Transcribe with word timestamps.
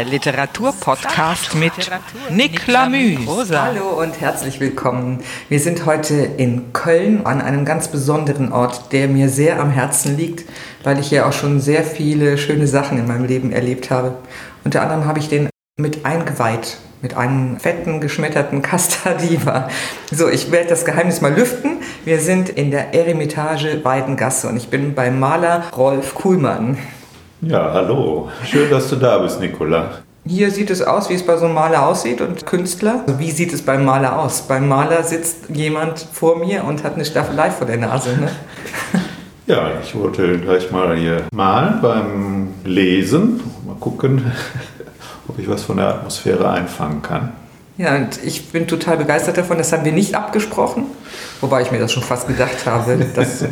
Der 0.00 0.08
Literaturpodcast 0.08 1.54
mit 1.56 1.72
Nick 2.30 2.66
Lamü. 2.66 3.18
Hallo 3.52 4.00
und 4.00 4.18
herzlich 4.18 4.58
willkommen. 4.58 5.18
Wir 5.50 5.60
sind 5.60 5.84
heute 5.84 6.14
in 6.14 6.72
Köln 6.72 7.26
an 7.26 7.42
einem 7.42 7.66
ganz 7.66 7.88
besonderen 7.88 8.50
Ort, 8.50 8.94
der 8.94 9.08
mir 9.08 9.28
sehr 9.28 9.60
am 9.60 9.70
Herzen 9.70 10.16
liegt, 10.16 10.48
weil 10.84 10.98
ich 10.98 11.08
hier 11.08 11.26
auch 11.26 11.34
schon 11.34 11.60
sehr 11.60 11.84
viele 11.84 12.38
schöne 12.38 12.66
Sachen 12.66 12.96
in 12.96 13.06
meinem 13.06 13.26
Leben 13.26 13.52
erlebt 13.52 13.90
habe. 13.90 14.14
Unter 14.64 14.80
anderem 14.80 15.04
habe 15.04 15.18
ich 15.18 15.28
den 15.28 15.50
mit 15.76 16.06
eingeweiht 16.06 16.78
mit 17.02 17.14
einem 17.14 17.58
fetten, 17.58 18.00
geschmetterten 18.00 18.62
Castadiva. 18.62 19.68
So, 20.10 20.28
ich 20.30 20.50
werde 20.50 20.68
das 20.68 20.86
Geheimnis 20.86 21.20
mal 21.20 21.34
lüften. 21.34 21.78
Wir 22.06 22.20
sind 22.20 22.48
in 22.48 22.70
der 22.70 22.94
Eremitage 22.94 23.84
Weidengasse 23.84 24.48
und 24.48 24.56
ich 24.56 24.68
bin 24.68 24.94
beim 24.94 25.20
Maler 25.20 25.64
Rolf 25.76 26.14
Kuhlmann. 26.14 26.78
Ja, 27.42 27.72
hallo. 27.72 28.28
Schön, 28.44 28.70
dass 28.70 28.90
du 28.90 28.96
da 28.96 29.16
bist, 29.18 29.40
Nicola. 29.40 29.90
Hier 30.26 30.50
sieht 30.50 30.68
es 30.68 30.82
aus, 30.82 31.08
wie 31.08 31.14
es 31.14 31.24
bei 31.24 31.38
so 31.38 31.46
einem 31.46 31.54
Maler 31.54 31.86
aussieht 31.86 32.20
und 32.20 32.44
Künstler. 32.44 33.02
Wie 33.16 33.30
sieht 33.30 33.54
es 33.54 33.62
beim 33.62 33.86
Maler 33.86 34.18
aus? 34.18 34.42
Beim 34.42 34.68
Maler 34.68 35.02
sitzt 35.02 35.48
jemand 35.48 35.98
vor 36.12 36.38
mir 36.38 36.64
und 36.64 36.84
hat 36.84 36.96
eine 36.96 37.04
Staffelei 37.06 37.50
vor 37.50 37.66
der 37.66 37.78
Nase. 37.78 38.10
Ne? 38.10 38.30
Ja, 39.46 39.70
ich 39.82 39.94
wollte 39.94 40.38
gleich 40.38 40.70
mal 40.70 40.94
hier 40.96 41.24
malen 41.32 41.80
beim 41.80 42.48
Lesen. 42.64 43.40
Mal 43.66 43.76
gucken, 43.80 44.30
ob 45.28 45.38
ich 45.38 45.48
was 45.48 45.64
von 45.64 45.78
der 45.78 45.88
Atmosphäre 45.88 46.50
einfangen 46.50 47.00
kann. 47.00 47.32
Ja, 47.80 47.96
und 47.96 48.22
ich 48.22 48.52
bin 48.52 48.66
total 48.66 48.98
begeistert 48.98 49.38
davon. 49.38 49.56
Das 49.56 49.72
haben 49.72 49.86
wir 49.86 49.92
nicht 49.92 50.14
abgesprochen, 50.14 50.84
wobei 51.40 51.62
ich 51.62 51.72
mir 51.72 51.78
das 51.78 51.90
schon 51.90 52.02
fast 52.02 52.28
gedacht 52.28 52.66
habe. 52.66 52.98
Dass, 53.16 53.46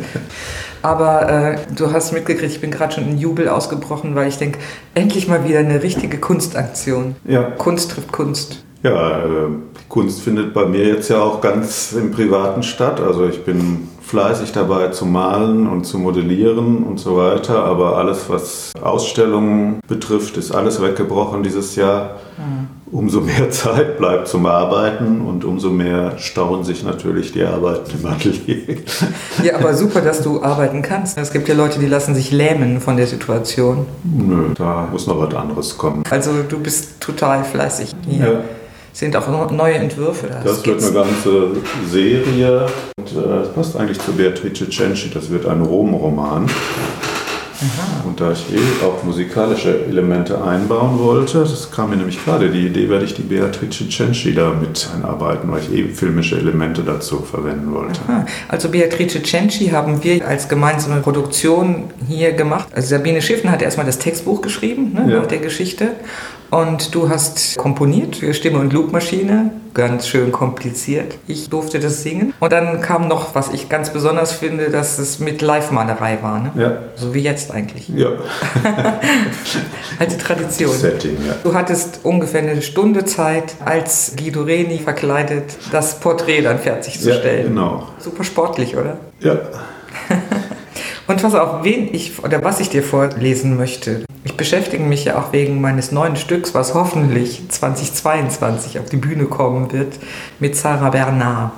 aber 0.83 1.29
äh, 1.29 1.57
du 1.75 1.91
hast 1.91 2.11
mitgekriegt, 2.11 2.51
ich 2.51 2.61
bin 2.61 2.69
gerade 2.69 2.93
schon 2.93 3.09
in 3.09 3.17
Jubel 3.17 3.49
ausgebrochen, 3.49 4.13
weil 4.13 4.27
ich 4.27 4.37
denke, 4.37 4.59
endlich 4.93 5.27
mal 5.27 5.47
wieder 5.47 5.57
eine 5.57 5.81
richtige 5.81 6.19
Kunstaktion. 6.19 7.15
Ja. 7.25 7.41
Kunst 7.41 7.89
trifft 7.89 8.11
Kunst. 8.11 8.63
Ja, 8.83 9.23
äh, 9.23 9.47
Kunst 9.87 10.21
findet 10.21 10.53
bei 10.53 10.65
mir 10.65 10.85
jetzt 10.85 11.09
ja 11.09 11.19
auch 11.23 11.41
ganz 11.41 11.93
im 11.93 12.11
Privaten 12.11 12.61
statt. 12.61 13.01
Also 13.01 13.27
ich 13.27 13.43
bin 13.43 13.89
fleißig 14.09 14.51
dabei 14.51 14.87
zu 14.87 15.05
malen 15.05 15.67
und 15.67 15.85
zu 15.85 15.99
modellieren 15.99 16.83
und 16.83 16.99
so 16.99 17.15
weiter. 17.15 17.63
Aber 17.63 17.97
alles, 17.97 18.27
was 18.27 18.71
Ausstellungen 18.81 19.79
betrifft, 19.87 20.35
ist 20.37 20.51
alles 20.51 20.81
weggebrochen 20.81 21.43
dieses 21.43 21.75
Jahr. 21.75 22.15
Mhm. 22.37 22.67
Umso 22.91 23.21
mehr 23.21 23.49
Zeit 23.51 23.99
bleibt 23.99 24.27
zum 24.27 24.47
Arbeiten 24.47 25.21
und 25.21 25.45
umso 25.45 25.69
mehr 25.69 26.17
stauen 26.17 26.63
sich 26.63 26.83
natürlich 26.83 27.33
die 27.33 27.43
Arbeiten 27.43 27.91
im 27.99 28.05
Atelier. 28.07 28.77
Ja, 29.43 29.55
aber 29.55 29.73
super, 29.73 30.01
dass 30.01 30.21
du 30.21 30.43
arbeiten 30.43 30.81
kannst. 30.81 31.17
Es 31.17 31.31
gibt 31.31 31.47
ja 31.47 31.55
Leute, 31.55 31.79
die 31.79 31.85
lassen 31.85 32.13
sich 32.13 32.31
lähmen 32.31 32.81
von 32.81 32.97
der 32.97 33.07
Situation. 33.07 33.85
Nö, 34.03 34.49
da 34.55 34.87
muss 34.91 35.07
noch 35.07 35.19
was 35.19 35.33
anderes 35.33 35.77
kommen. 35.77 36.03
Also 36.09 36.31
du 36.47 36.59
bist 36.59 36.99
total 36.99 37.43
fleißig 37.45 37.95
hier. 38.05 38.25
Ja 38.25 38.39
sind 38.93 39.15
auch 39.15 39.51
neue 39.51 39.75
Entwürfe. 39.75 40.27
Da. 40.27 40.41
Das 40.43 40.65
wird 40.65 40.83
eine 40.83 40.91
ganze 40.91 41.51
Serie 41.89 42.67
und 42.97 43.11
äh, 43.11 43.27
das 43.39 43.53
passt 43.53 43.75
eigentlich 43.77 43.99
zu 43.99 44.11
Beatrice 44.13 44.69
Cenci. 44.69 45.09
Das 45.13 45.29
wird 45.29 45.45
ein 45.45 45.61
Rom-Roman. 45.61 46.49
Und 48.05 48.21
da 48.21 48.31
ich 48.31 48.45
eh 48.53 48.85
auch 48.85 49.03
musikalische 49.03 49.85
Elemente 49.85 50.41
einbauen 50.41 50.97
wollte, 50.97 51.39
das 51.39 51.69
kam 51.69 51.89
mir 51.89 51.97
nämlich 51.97 52.23
gerade 52.23 52.49
die 52.49 52.67
Idee, 52.67 52.87
werde 52.89 53.03
ich 53.03 53.15
die 53.15 53.21
Beatrice 53.21 53.89
Cenci 53.89 54.33
da 54.33 54.53
mit 54.53 54.87
einarbeiten, 54.95 55.51
weil 55.51 55.59
ich 55.59 55.73
eben 55.73 55.93
filmische 55.93 56.37
Elemente 56.37 56.83
dazu 56.83 57.19
verwenden 57.19 57.73
wollte. 57.73 57.99
Aha. 58.07 58.25
Also 58.47 58.69
Beatrice 58.69 59.21
Cenci 59.21 59.71
haben 59.71 60.01
wir 60.03 60.25
als 60.25 60.47
gemeinsame 60.47 61.01
Produktion 61.01 61.85
hier 62.07 62.31
gemacht. 62.31 62.69
Also 62.73 62.87
Sabine 62.95 63.21
Schiffen 63.21 63.51
hat 63.51 63.61
erstmal 63.61 63.85
das 63.85 63.99
Textbuch 63.99 64.41
geschrieben 64.41 64.93
ne, 64.93 65.11
ja. 65.11 65.19
nach 65.19 65.27
der 65.27 65.39
Geschichte 65.39 65.91
und 66.51 66.95
du 66.95 67.09
hast 67.09 67.57
komponiert 67.57 68.17
für 68.17 68.33
Stimme 68.33 68.59
und 68.59 68.73
Loopmaschine, 68.73 69.51
ganz 69.73 70.07
schön 70.07 70.31
kompliziert. 70.31 71.15
Ich 71.27 71.49
durfte 71.49 71.79
das 71.79 72.01
singen. 72.03 72.33
Und 72.39 72.51
dann 72.51 72.81
kam 72.81 73.07
noch, 73.07 73.35
was 73.35 73.53
ich 73.53 73.69
ganz 73.69 73.91
besonders 73.91 74.31
finde, 74.31 74.69
dass 74.69 74.97
es 74.97 75.19
mit 75.19 75.41
Live-Malerei 75.41 76.17
war. 76.21 76.39
Ne? 76.39 76.51
Ja. 76.55 76.77
So 76.95 77.13
wie 77.13 77.19
jetzt 77.19 77.51
eigentlich. 77.51 77.89
Ja. 77.89 78.09
Alte 79.99 80.17
Tradition. 80.17 80.75
Setting, 80.75 81.17
ja. 81.25 81.35
Du 81.43 81.53
hattest 81.53 81.99
ungefähr 82.03 82.41
eine 82.41 82.61
Stunde 82.61 83.05
Zeit, 83.05 83.55
als 83.63 84.13
Guido 84.17 84.41
Reni 84.41 84.79
verkleidet, 84.79 85.57
das 85.71 85.99
Porträt 85.99 86.41
dann 86.41 86.59
fertigzustellen. 86.59 87.43
Ja, 87.43 87.47
genau. 87.47 87.87
Super 87.99 88.23
sportlich, 88.23 88.75
oder? 88.75 88.97
Ja. 89.19 89.37
Und 91.09 91.19
pass 91.23 91.33
auf, 91.33 91.63
wen 91.63 91.91
ich 91.91 92.23
oder 92.23 92.43
was 92.43 92.59
ich 92.59 92.69
dir 92.69 92.83
vorlesen 92.83 93.57
möchte. 93.57 94.05
Ich 94.25 94.37
beschäftige 94.37 94.83
mich 94.83 95.05
ja 95.05 95.17
auch 95.17 95.33
wegen 95.33 95.59
meines 95.59 95.91
neuen 95.91 96.15
Stücks, 96.15 96.53
was 96.53 96.75
hoffentlich 96.75 97.49
2022 97.49 98.77
auf 98.77 98.85
die 98.85 98.97
Bühne 98.97 99.25
kommen 99.25 99.71
wird, 99.71 99.95
mit 100.39 100.55
Sarah 100.55 100.91
Bernard. 100.91 101.51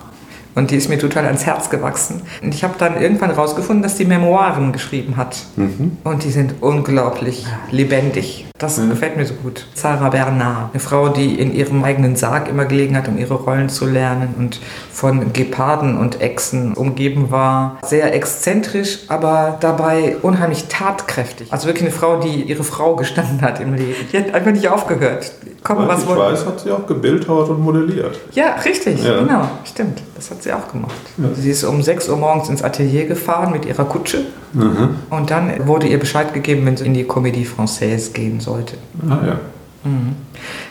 Und 0.56 0.72
die 0.72 0.76
ist 0.76 0.90
mir 0.90 1.00
total 1.00 1.26
ans 1.26 1.46
Herz 1.46 1.70
gewachsen. 1.70 2.22
Und 2.42 2.54
ich 2.54 2.64
habe 2.64 2.76
dann 2.78 3.02
irgendwann 3.02 3.32
rausgefunden, 3.32 3.84
dass 3.84 3.96
die 3.96 4.06
Memoiren 4.06 4.72
geschrieben 4.72 5.18
hat. 5.18 5.38
Mhm. 5.56 5.98
Und 6.04 6.24
die 6.24 6.32
sind 6.32 6.56
unglaublich 6.62 7.46
lebendig. 7.72 8.46
Das 8.58 8.78
mhm. 8.78 8.90
gefällt 8.92 9.18
mir 9.18 9.26
so 9.26 9.34
gut. 9.34 9.66
Sarah 9.74 10.10
Bernard, 10.10 10.70
eine 10.74 10.80
Frau, 10.80 11.10
die 11.10 11.40
in 11.40 11.54
ihrem 11.54 11.84
eigenen 11.84 12.16
Sarg 12.16 12.48
immer 12.48 12.66
gelegen 12.66 12.96
hat, 12.96 13.08
um 13.08 13.18
ihre 13.18 13.34
Rollen 13.34 13.70
zu 13.70 13.88
lernen 13.88 14.36
und 14.38 14.60
von 14.92 15.34
Geparden 15.34 15.98
und 15.98 16.22
Echsen 16.22 16.74
umgeben 16.74 17.32
war. 17.32 17.80
Sehr 17.84 18.14
exzentrisch, 18.14 19.00
aber 19.08 19.58
dabei 19.62 20.18
unheimlich 20.22 20.66
tatkräftig. 20.68 21.52
Also 21.52 21.68
wirklich 21.68 21.86
eine 21.86 21.92
Frau, 21.92 22.20
die 22.20 22.44
ihre 22.44 22.64
Frau 22.64 22.96
gestanden 22.96 23.42
hat 23.42 23.60
im 23.60 23.74
Leben. 23.74 23.96
Die 24.12 24.18
hat 24.18 24.34
einfach 24.34 24.52
nicht 24.52 24.68
aufgehört. 24.68 25.32
Komm, 25.64 25.88
was 25.88 26.04
ich 26.04 26.10
weiß, 26.10 26.46
hat 26.46 26.60
sie 26.60 26.72
auch 26.72 26.86
gebildhauert 26.88 27.50
und 27.50 27.62
modelliert. 27.62 28.20
Ja, 28.32 28.56
richtig, 28.66 29.04
ja. 29.04 29.20
genau, 29.20 29.48
stimmt. 29.64 30.02
Das 30.16 30.32
hat 30.32 30.41
sie 30.44 30.53
auch 30.53 30.72
gemacht. 30.72 30.96
Ja. 31.18 31.29
Sie 31.34 31.50
ist 31.50 31.63
um 31.63 31.81
6 31.81 32.09
Uhr 32.09 32.18
morgens 32.18 32.50
ins 32.50 32.63
Atelier 32.63 33.06
gefahren 33.06 33.52
mit 33.52 33.66
ihrer 33.66 33.85
Kutsche. 33.85 34.25
Mhm. 34.53 34.96
Und 35.09 35.31
dann 35.31 35.68
wurde 35.68 35.88
ihr 35.88 36.00
Bescheid 36.00 36.34
gegeben, 36.34 36.66
wenn 36.66 36.78
sie 36.78 36.85
in 36.85 36.94
die 36.94 37.06
Comédie 37.06 37.46
Française 37.46 38.13
gehen 38.13 38.40
sollte. 38.40 38.78
Ah 39.07 39.19
ja. 39.25 39.40
Mhm. 39.84 40.16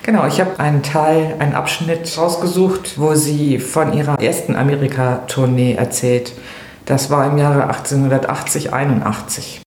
Genau, 0.03 0.27
ich 0.27 0.41
habe 0.41 0.59
einen 0.59 0.83
Teil, 0.83 1.37
einen 1.39 1.55
Abschnitt 1.55 2.17
rausgesucht, 2.17 2.99
wo 2.99 3.15
sie 3.15 3.59
von 3.59 3.93
ihrer 3.93 4.21
ersten 4.21 4.55
Amerika-Tournee 4.55 5.75
erzählt. 5.75 6.33
Das 6.87 7.11
war 7.11 7.27
im 7.27 7.39
Jahre 7.39 7.65
1880, 7.65 8.73
81. 8.73 9.63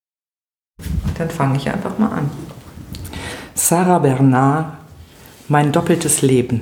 Dann 1.17 1.29
fange 1.29 1.57
ich 1.57 1.69
einfach 1.69 1.97
mal 1.97 2.09
an. 2.09 2.31
Sarah 3.53 3.99
Bernard 3.99 4.73
mein 5.47 5.71
doppeltes 5.71 6.21
Leben. 6.21 6.61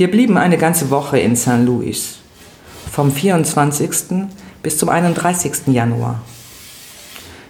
Wir 0.00 0.10
blieben 0.10 0.38
eine 0.38 0.56
ganze 0.56 0.88
Woche 0.88 1.18
in 1.18 1.36
St. 1.36 1.58
Louis, 1.66 2.20
vom 2.90 3.12
24. 3.12 3.90
bis 4.62 4.78
zum 4.78 4.88
31. 4.88 5.66
Januar. 5.66 6.22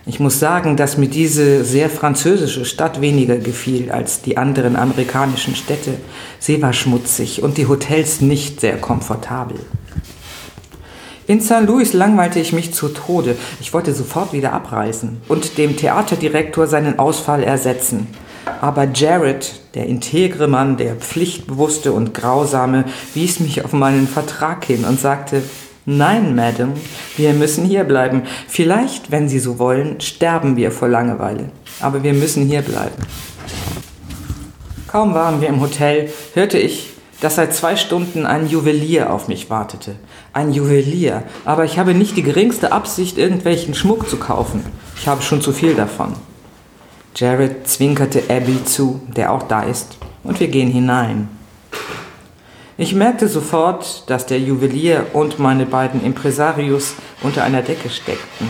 Ich 0.04 0.18
muss 0.18 0.40
sagen, 0.40 0.76
dass 0.76 0.96
mir 0.96 1.06
diese 1.06 1.64
sehr 1.64 1.88
französische 1.88 2.64
Stadt 2.64 3.00
weniger 3.00 3.36
gefiel 3.36 3.92
als 3.92 4.22
die 4.22 4.36
anderen 4.36 4.74
amerikanischen 4.74 5.54
Städte. 5.54 5.98
Sie 6.40 6.60
war 6.60 6.72
schmutzig 6.72 7.44
und 7.44 7.56
die 7.56 7.68
Hotels 7.68 8.20
nicht 8.20 8.60
sehr 8.60 8.78
komfortabel. 8.78 9.60
In 11.28 11.40
St. 11.40 11.68
Louis 11.68 11.92
langweilte 11.92 12.40
ich 12.40 12.52
mich 12.52 12.74
zu 12.74 12.88
Tode. 12.88 13.36
Ich 13.60 13.72
wollte 13.72 13.94
sofort 13.94 14.32
wieder 14.32 14.52
abreisen 14.52 15.22
und 15.28 15.56
dem 15.56 15.76
Theaterdirektor 15.76 16.66
seinen 16.66 16.98
Ausfall 16.98 17.44
ersetzen. 17.44 18.08
Aber 18.60 18.88
Jared, 18.92 19.60
der 19.74 19.86
integre 19.86 20.48
Mann, 20.48 20.76
der 20.76 20.96
pflichtbewusste 20.96 21.92
und 21.92 22.14
grausame, 22.14 22.84
wies 23.14 23.40
mich 23.40 23.64
auf 23.64 23.72
meinen 23.72 24.08
Vertrag 24.08 24.64
hin 24.64 24.84
und 24.84 25.00
sagte, 25.00 25.42
Nein, 25.86 26.34
Madame, 26.36 26.74
wir 27.16 27.32
müssen 27.32 27.64
hier 27.64 27.84
bleiben. 27.84 28.22
Vielleicht, 28.46 29.10
wenn 29.10 29.28
Sie 29.28 29.38
so 29.38 29.58
wollen, 29.58 30.00
sterben 30.00 30.56
wir 30.56 30.72
vor 30.72 30.88
Langeweile. 30.88 31.50
Aber 31.80 32.02
wir 32.02 32.12
müssen 32.12 32.46
hier 32.46 32.62
bleiben. 32.62 33.02
Kaum 34.86 35.14
waren 35.14 35.40
wir 35.40 35.48
im 35.48 35.60
Hotel, 35.60 36.10
hörte 36.34 36.58
ich 36.58 36.90
dass 37.20 37.36
seit 37.36 37.54
zwei 37.54 37.76
Stunden 37.76 38.26
ein 38.26 38.48
Juwelier 38.48 39.12
auf 39.12 39.28
mich 39.28 39.50
wartete. 39.50 39.96
Ein 40.32 40.52
Juwelier, 40.52 41.22
aber 41.44 41.64
ich 41.64 41.78
habe 41.78 41.94
nicht 41.94 42.16
die 42.16 42.22
geringste 42.22 42.72
Absicht, 42.72 43.18
irgendwelchen 43.18 43.74
Schmuck 43.74 44.08
zu 44.08 44.16
kaufen. 44.16 44.64
Ich 44.96 45.06
habe 45.06 45.22
schon 45.22 45.42
zu 45.42 45.52
viel 45.52 45.74
davon. 45.74 46.14
Jared 47.14 47.66
zwinkerte 47.66 48.22
Abby 48.28 48.64
zu, 48.64 49.00
der 49.16 49.32
auch 49.32 49.42
da 49.42 49.62
ist, 49.62 49.98
und 50.22 50.40
wir 50.40 50.48
gehen 50.48 50.70
hinein. 50.70 51.28
Ich 52.78 52.94
merkte 52.94 53.28
sofort, 53.28 54.08
dass 54.08 54.26
der 54.26 54.40
Juwelier 54.40 55.06
und 55.12 55.38
meine 55.38 55.66
beiden 55.66 56.02
Impresarios 56.02 56.94
unter 57.22 57.44
einer 57.44 57.62
Decke 57.62 57.90
steckten. 57.90 58.48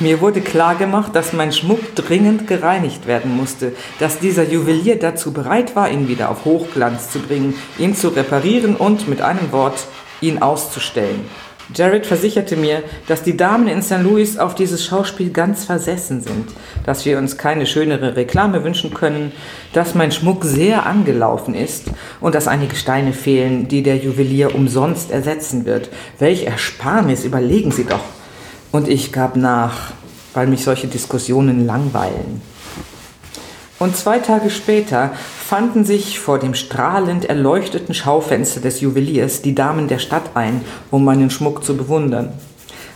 Mir 0.00 0.20
wurde 0.20 0.40
klargemacht, 0.40 1.14
dass 1.14 1.32
mein 1.32 1.52
Schmuck 1.52 1.94
dringend 1.94 2.48
gereinigt 2.48 3.06
werden 3.06 3.36
musste, 3.36 3.72
dass 4.00 4.18
dieser 4.18 4.42
Juwelier 4.42 4.98
dazu 4.98 5.32
bereit 5.32 5.76
war, 5.76 5.88
ihn 5.88 6.08
wieder 6.08 6.30
auf 6.30 6.44
Hochglanz 6.44 7.10
zu 7.10 7.20
bringen, 7.20 7.54
ihn 7.78 7.94
zu 7.94 8.08
reparieren 8.08 8.74
und 8.74 9.06
mit 9.06 9.22
einem 9.22 9.52
Wort 9.52 9.86
ihn 10.20 10.42
auszustellen. 10.42 11.24
Jared 11.72 12.04
versicherte 12.04 12.56
mir, 12.56 12.82
dass 13.06 13.22
die 13.22 13.36
Damen 13.36 13.68
in 13.68 13.82
St. 13.82 14.02
Louis 14.02 14.36
auf 14.36 14.54
dieses 14.54 14.84
Schauspiel 14.84 15.30
ganz 15.30 15.64
versessen 15.64 16.20
sind, 16.20 16.50
dass 16.84 17.06
wir 17.06 17.16
uns 17.16 17.38
keine 17.38 17.66
schönere 17.66 18.16
Reklame 18.16 18.64
wünschen 18.64 18.92
können, 18.92 19.32
dass 19.72 19.94
mein 19.94 20.12
Schmuck 20.12 20.44
sehr 20.44 20.84
angelaufen 20.84 21.54
ist 21.54 21.86
und 22.20 22.34
dass 22.34 22.48
einige 22.48 22.76
Steine 22.76 23.12
fehlen, 23.12 23.66
die 23.68 23.82
der 23.82 23.96
Juwelier 23.96 24.54
umsonst 24.54 25.10
ersetzen 25.10 25.64
wird. 25.64 25.88
Welch 26.18 26.44
Ersparnis, 26.44 27.24
überlegen 27.24 27.70
Sie 27.70 27.84
doch. 27.84 28.04
Und 28.70 28.88
ich 28.88 29.12
gab 29.12 29.36
nach, 29.36 29.92
weil 30.34 30.46
mich 30.46 30.64
solche 30.64 30.88
Diskussionen 30.88 31.64
langweilen. 31.64 32.42
Und 33.78 33.96
zwei 33.96 34.18
Tage 34.20 34.50
später 34.50 35.12
fanden 35.36 35.84
sich 35.84 36.20
vor 36.20 36.38
dem 36.38 36.54
strahlend 36.54 37.24
erleuchteten 37.24 37.92
Schaufenster 37.92 38.60
des 38.60 38.80
Juweliers 38.80 39.42
die 39.42 39.54
Damen 39.54 39.88
der 39.88 39.98
Stadt 39.98 40.30
ein, 40.34 40.60
um 40.90 41.04
meinen 41.04 41.30
Schmuck 41.30 41.64
zu 41.64 41.76
bewundern. 41.76 42.32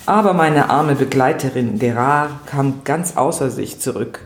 Aber 0.06 0.32
meine 0.32 0.70
arme 0.70 0.94
Begleiterin 0.94 1.78
Gerard 1.78 2.30
kam 2.46 2.80
ganz 2.84 3.16
außer 3.16 3.50
sich 3.50 3.80
zurück. 3.80 4.20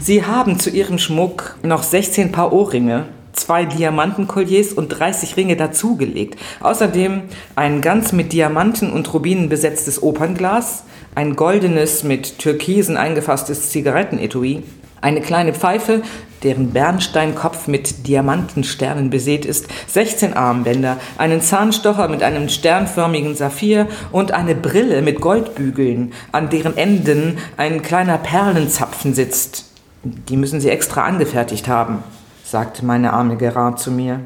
Sie 0.00 0.24
haben 0.24 0.60
zu 0.60 0.70
ihrem 0.70 0.98
Schmuck 0.98 1.56
noch 1.62 1.82
16 1.82 2.30
Paar 2.30 2.52
Ohrringe, 2.52 3.06
zwei 3.32 3.64
Diamantenkolliers 3.64 4.72
und 4.72 4.90
30 4.90 5.36
Ringe 5.36 5.56
dazugelegt. 5.56 6.38
Außerdem 6.60 7.22
ein 7.56 7.80
ganz 7.80 8.12
mit 8.12 8.32
Diamanten 8.32 8.92
und 8.92 9.12
Rubinen 9.12 9.48
besetztes 9.48 10.02
Opernglas, 10.02 10.84
ein 11.14 11.34
goldenes 11.34 12.04
mit 12.04 12.38
Türkisen 12.38 12.96
eingefasstes 12.96 13.70
Zigarettenetui, 13.70 14.62
eine 15.04 15.20
kleine 15.20 15.52
Pfeife, 15.52 16.02
deren 16.42 16.70
Bernsteinkopf 16.70 17.68
mit 17.68 18.06
Diamantensternen 18.06 19.10
besät 19.10 19.44
ist, 19.44 19.68
16 19.86 20.34
Armbänder, 20.34 20.96
einen 21.18 21.42
Zahnstocher 21.42 22.08
mit 22.08 22.22
einem 22.22 22.48
sternförmigen 22.48 23.34
Saphir 23.34 23.86
und 24.12 24.32
eine 24.32 24.54
Brille 24.54 25.02
mit 25.02 25.20
Goldbügeln, 25.20 26.14
an 26.32 26.48
deren 26.48 26.76
Enden 26.76 27.38
ein 27.58 27.82
kleiner 27.82 28.16
Perlenzapfen 28.16 29.14
sitzt. 29.14 29.66
Die 30.02 30.38
müssen 30.38 30.60
Sie 30.60 30.70
extra 30.70 31.04
angefertigt 31.04 31.68
haben, 31.68 32.02
sagte 32.42 32.84
meine 32.84 33.12
arme 33.12 33.36
Gerard 33.36 33.78
zu 33.78 33.90
mir. 33.90 34.20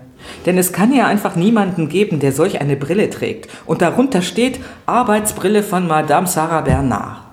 Denn 0.47 0.59
es 0.59 0.73
kann 0.73 0.93
ja 0.95 1.07
einfach 1.07 1.35
niemanden 1.35 1.89
geben, 1.89 2.21
der 2.21 2.33
solch 2.33 2.61
eine 2.61 2.77
Brille 2.77 3.11
trägt. 3.11 3.49
Und 3.67 3.83
darunter 3.83 4.23
steht 4.23 4.61
Arbeitsbrille 4.87 5.63
von 5.63 5.87
Madame 5.87 6.27
Sarah 6.27 6.61
Bernard. 6.61 7.28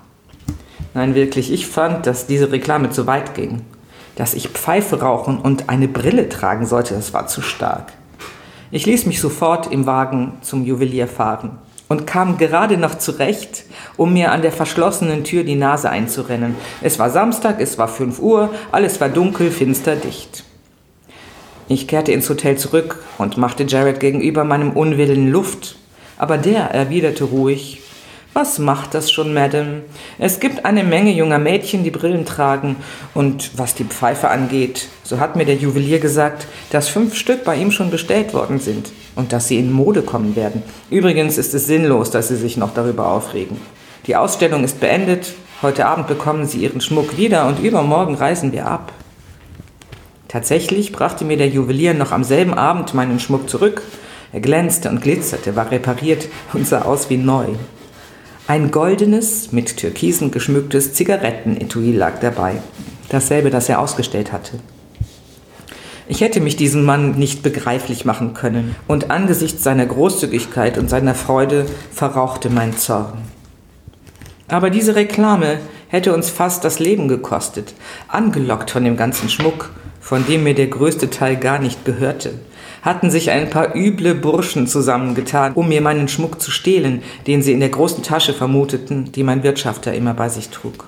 Nein, 0.95 1.13
wirklich, 1.13 1.51
ich 1.51 1.67
fand, 1.67 2.07
dass 2.07 2.25
diese 2.25 2.53
Reklame 2.53 2.89
zu 2.89 3.05
weit 3.05 3.35
ging. 3.35 3.61
Dass 4.15 4.33
ich 4.33 4.47
Pfeife 4.47 5.01
rauchen 5.01 5.39
und 5.39 5.67
eine 5.67 5.89
Brille 5.89 6.29
tragen 6.29 6.65
sollte, 6.65 6.95
das 6.95 7.13
war 7.13 7.27
zu 7.27 7.41
stark. 7.41 7.91
Ich 8.71 8.85
ließ 8.85 9.05
mich 9.05 9.19
sofort 9.19 9.69
im 9.71 9.85
Wagen 9.85 10.37
zum 10.41 10.63
Juwelier 10.63 11.09
fahren 11.09 11.59
und 11.89 12.07
kam 12.07 12.37
gerade 12.37 12.77
noch 12.77 12.95
zurecht, 12.95 13.65
um 13.97 14.13
mir 14.13 14.31
an 14.31 14.41
der 14.41 14.53
verschlossenen 14.53 15.25
Tür 15.25 15.43
die 15.43 15.55
Nase 15.55 15.89
einzurennen. 15.89 16.55
Es 16.81 16.97
war 16.97 17.09
Samstag, 17.09 17.59
es 17.59 17.77
war 17.77 17.89
5 17.89 18.19
Uhr, 18.19 18.49
alles 18.71 19.01
war 19.01 19.09
dunkel, 19.09 19.51
finster, 19.51 19.97
dicht. 19.97 20.45
Ich 21.67 21.89
kehrte 21.89 22.13
ins 22.13 22.29
Hotel 22.29 22.57
zurück 22.57 23.03
und 23.17 23.35
machte 23.35 23.65
Jared 23.65 23.99
gegenüber 23.99 24.45
meinem 24.45 24.71
Unwillen 24.71 25.29
Luft, 25.29 25.75
aber 26.17 26.37
der 26.37 26.71
erwiderte 26.71 27.25
ruhig, 27.25 27.81
was 28.35 28.59
macht 28.59 28.93
das 28.93 29.11
schon, 29.11 29.33
Madame? 29.33 29.83
Es 30.19 30.41
gibt 30.41 30.65
eine 30.65 30.83
Menge 30.83 31.11
junger 31.11 31.39
Mädchen, 31.39 31.85
die 31.85 31.89
Brillen 31.89 32.25
tragen. 32.25 32.75
Und 33.13 33.57
was 33.57 33.75
die 33.75 33.85
Pfeife 33.85 34.27
angeht, 34.27 34.89
so 35.03 35.21
hat 35.21 35.37
mir 35.37 35.45
der 35.45 35.55
Juwelier 35.55 35.99
gesagt, 35.99 36.45
dass 36.69 36.89
fünf 36.89 37.15
Stück 37.15 37.45
bei 37.45 37.55
ihm 37.55 37.71
schon 37.71 37.91
bestellt 37.91 38.33
worden 38.33 38.59
sind 38.59 38.91
und 39.15 39.31
dass 39.31 39.47
sie 39.47 39.57
in 39.57 39.71
Mode 39.71 40.01
kommen 40.01 40.35
werden. 40.35 40.63
Übrigens 40.89 41.37
ist 41.37 41.53
es 41.53 41.65
sinnlos, 41.65 42.11
dass 42.11 42.27
Sie 42.27 42.35
sich 42.35 42.57
noch 42.57 42.73
darüber 42.73 43.07
aufregen. 43.07 43.57
Die 44.05 44.17
Ausstellung 44.17 44.65
ist 44.65 44.81
beendet. 44.81 45.31
Heute 45.61 45.85
Abend 45.85 46.07
bekommen 46.07 46.45
Sie 46.45 46.57
Ihren 46.57 46.81
Schmuck 46.81 47.17
wieder 47.17 47.47
und 47.47 47.59
übermorgen 47.59 48.15
reisen 48.15 48.51
wir 48.51 48.67
ab. 48.67 48.91
Tatsächlich 50.27 50.91
brachte 50.91 51.23
mir 51.23 51.37
der 51.37 51.47
Juwelier 51.47 51.93
noch 51.93 52.11
am 52.11 52.25
selben 52.25 52.53
Abend 52.53 52.93
meinen 52.93 53.21
Schmuck 53.21 53.49
zurück. 53.49 53.81
Er 54.33 54.41
glänzte 54.41 54.89
und 54.89 55.01
glitzerte, 55.01 55.55
war 55.55 55.71
repariert 55.71 56.27
und 56.51 56.67
sah 56.67 56.81
aus 56.81 57.09
wie 57.09 57.15
neu. 57.15 57.45
Ein 58.47 58.69
goldenes, 58.69 59.51
mit 59.51 59.75
Türkisen 59.77 60.29
geschmücktes 60.29 60.93
Zigarettenetui 60.93 61.91
lag 61.91 62.19
dabei. 62.19 62.61
Dasselbe, 63.09 63.49
das 63.49 63.69
er 63.69 63.79
ausgestellt 63.79 64.31
hatte. 64.31 64.59
Ich 66.07 66.21
hätte 66.21 66.41
mich 66.41 66.55
diesem 66.55 66.85
Mann 66.85 67.17
nicht 67.17 67.41
begreiflich 67.41 68.05
machen 68.05 68.35
können, 68.35 68.75
und 68.87 69.09
angesichts 69.09 69.63
seiner 69.63 69.87
Großzügigkeit 69.87 70.77
und 70.77 70.91
seiner 70.91 71.15
Freude 71.15 71.65
verrauchte 71.91 72.51
mein 72.51 72.77
Zorn. 72.77 73.17
Aber 74.47 74.69
diese 74.69 74.95
Reklame 74.95 75.57
hätte 75.87 76.13
uns 76.13 76.29
fast 76.29 76.63
das 76.63 76.77
Leben 76.77 77.07
gekostet, 77.07 77.73
angelockt 78.07 78.69
von 78.69 78.83
dem 78.83 78.95
ganzen 78.95 79.27
Schmuck, 79.27 79.71
von 79.99 80.23
dem 80.27 80.43
mir 80.43 80.53
der 80.53 80.67
größte 80.67 81.09
Teil 81.09 81.37
gar 81.37 81.57
nicht 81.57 81.83
gehörte, 81.83 82.35
hatten 82.85 83.09
sich 83.09 83.31
ein 83.31 83.49
paar 83.49 83.75
üble 83.75 84.13
Burschen 84.13 84.67
zusammengetan, 84.67 85.53
um 85.53 85.67
mir 85.67 85.81
meinen 85.81 86.07
Schmuck 86.07 86.39
zu 86.39 86.51
stehlen, 86.51 87.01
den 87.25 87.41
sie 87.41 87.51
in 87.51 87.59
der 87.59 87.69
großen 87.69 88.03
Tasche 88.03 88.33
vermuteten, 88.33 89.11
die 89.11 89.23
mein 89.23 89.41
Wirtschafter 89.41 89.93
immer 89.93 90.13
bei 90.13 90.29
sich 90.29 90.49
trug. 90.49 90.87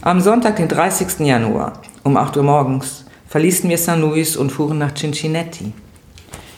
Am 0.00 0.22
Sonntag, 0.22 0.56
den 0.56 0.68
30. 0.68 1.20
Januar, 1.26 1.74
um 2.04 2.16
8 2.16 2.38
Uhr 2.38 2.42
morgens, 2.42 3.04
verließen 3.28 3.68
wir 3.68 3.76
St. 3.76 3.98
Louis 3.98 4.34
und 4.34 4.50
fuhren 4.50 4.78
nach 4.78 4.94
Cincinnati. 4.94 5.74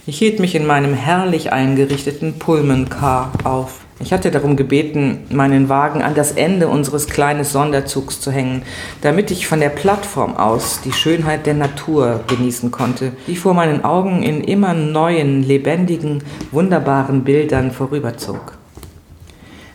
Ich 0.06 0.18
hielt 0.18 0.38
mich 0.38 0.54
in 0.54 0.64
meinem 0.64 0.94
herrlich 0.94 1.52
eingerichteten 1.52 2.38
Pullman-Car 2.38 3.32
auf. 3.42 3.80
Ich 4.02 4.12
hatte 4.12 4.32
darum 4.32 4.56
gebeten, 4.56 5.20
meinen 5.30 5.68
Wagen 5.68 6.02
an 6.02 6.16
das 6.16 6.32
Ende 6.32 6.66
unseres 6.66 7.06
kleinen 7.06 7.44
Sonderzugs 7.44 8.20
zu 8.20 8.32
hängen, 8.32 8.62
damit 9.00 9.30
ich 9.30 9.46
von 9.46 9.60
der 9.60 9.68
Plattform 9.68 10.36
aus 10.36 10.80
die 10.84 10.92
Schönheit 10.92 11.46
der 11.46 11.54
Natur 11.54 12.24
genießen 12.26 12.72
konnte, 12.72 13.12
die 13.28 13.36
vor 13.36 13.54
meinen 13.54 13.84
Augen 13.84 14.24
in 14.24 14.42
immer 14.42 14.74
neuen, 14.74 15.44
lebendigen, 15.44 16.24
wunderbaren 16.50 17.22
Bildern 17.22 17.70
vorüberzog. 17.70 18.61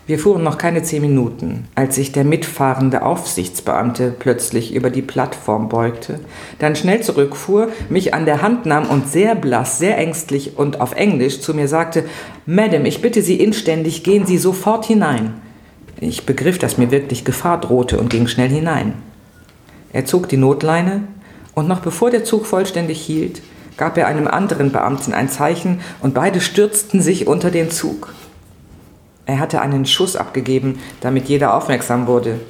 Wir 0.08 0.18
fuhren 0.18 0.42
noch 0.42 0.56
keine 0.56 0.82
zehn 0.82 1.02
Minuten, 1.02 1.68
als 1.74 1.96
sich 1.96 2.12
der 2.12 2.24
mitfahrende 2.24 3.02
Aufsichtsbeamte 3.02 4.14
plötzlich 4.18 4.74
über 4.74 4.88
die 4.88 5.02
Plattform 5.02 5.68
beugte, 5.68 6.20
dann 6.58 6.76
schnell 6.76 7.02
zurückfuhr, 7.02 7.68
mich 7.90 8.14
an 8.14 8.24
der 8.24 8.40
Hand 8.40 8.64
nahm 8.64 8.88
und 8.88 9.06
sehr 9.10 9.34
blass, 9.34 9.78
sehr 9.78 9.98
ängstlich 9.98 10.56
und 10.56 10.80
auf 10.80 10.94
Englisch 10.94 11.42
zu 11.42 11.52
mir 11.52 11.68
sagte, 11.68 12.04
Madam, 12.46 12.86
ich 12.86 13.02
bitte 13.02 13.20
Sie 13.20 13.36
inständig, 13.36 14.02
gehen 14.02 14.24
Sie 14.24 14.38
sofort 14.38 14.86
hinein. 14.86 15.34
Ich 16.00 16.24
begriff, 16.24 16.58
dass 16.58 16.78
mir 16.78 16.90
wirklich 16.90 17.26
Gefahr 17.26 17.60
drohte 17.60 18.00
und 18.00 18.08
ging 18.08 18.28
schnell 18.28 18.48
hinein. 18.48 18.94
Er 19.92 20.06
zog 20.06 20.26
die 20.30 20.38
Notleine 20.38 21.02
und 21.54 21.68
noch 21.68 21.80
bevor 21.80 22.08
der 22.08 22.24
Zug 22.24 22.46
vollständig 22.46 22.98
hielt, 22.98 23.42
gab 23.76 23.98
er 23.98 24.06
einem 24.06 24.26
anderen 24.26 24.72
Beamten 24.72 25.12
ein 25.12 25.28
Zeichen 25.28 25.80
und 26.00 26.14
beide 26.14 26.40
stürzten 26.40 27.02
sich 27.02 27.26
unter 27.26 27.50
den 27.50 27.70
Zug. 27.70 28.14
Er 29.28 29.40
hatte 29.40 29.60
einen 29.60 29.84
Schuss 29.84 30.16
abgegeben, 30.16 30.78
damit 31.02 31.28
jeder 31.28 31.54
aufmerksam 31.54 32.06
wurde. 32.06 32.40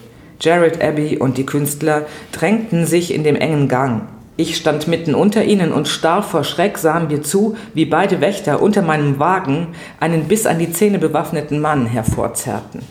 Jared 0.41 0.81
Abbey 0.81 1.19
und 1.19 1.37
die 1.37 1.45
Künstler 1.45 2.07
drängten 2.31 2.87
sich 2.87 3.13
in 3.13 3.25
dem 3.25 3.35
engen 3.35 3.67
Gang. 3.67 4.03
Ich 4.37 4.57
stand 4.57 4.87
mitten 4.87 5.17
unter 5.17 5.43
ihnen 5.43 5.73
und 5.73 5.89
starr 5.89 6.23
vor 6.23 6.45
Schreck 6.45 6.79
sahen 6.79 7.11
wir 7.11 7.25
zu, 7.25 7.57
wie 7.75 7.85
beide 7.85 8.21
Wächter 8.21 8.63
unter 8.63 8.83
meinem 8.83 9.19
Wagen 9.19 9.75
einen 9.99 10.29
bis 10.29 10.47
an 10.47 10.61
die 10.61 10.71
Zähne 10.71 11.01
bewaffneten 11.01 11.59
Mann 11.59 11.87
hervorzerrten. 11.87 12.83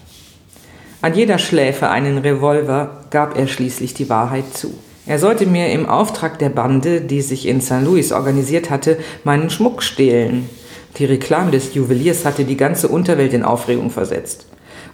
An 1.01 1.13
jeder 1.13 1.37
Schläfe 1.37 1.89
einen 1.89 2.17
Revolver 2.17 3.05
gab 3.09 3.37
er 3.37 3.47
schließlich 3.47 3.93
die 3.93 4.09
Wahrheit 4.09 4.53
zu. 4.53 4.73
Er 5.05 5.19
sollte 5.19 5.45
mir 5.45 5.71
im 5.71 5.85
Auftrag 5.85 6.39
der 6.39 6.49
Bande, 6.49 6.99
die 6.99 7.21
sich 7.21 7.47
in 7.47 7.61
St. 7.61 7.83
Louis 7.85 8.11
organisiert 8.11 8.69
hatte, 8.69 8.97
meinen 9.23 9.49
Schmuck 9.49 9.81
stehlen. 9.81 10.49
Die 10.97 11.05
Reklame 11.05 11.51
des 11.51 11.75
Juweliers 11.75 12.25
hatte 12.25 12.43
die 12.43 12.57
ganze 12.57 12.87
Unterwelt 12.87 13.33
in 13.33 13.43
Aufregung 13.43 13.91
versetzt. 13.91 14.47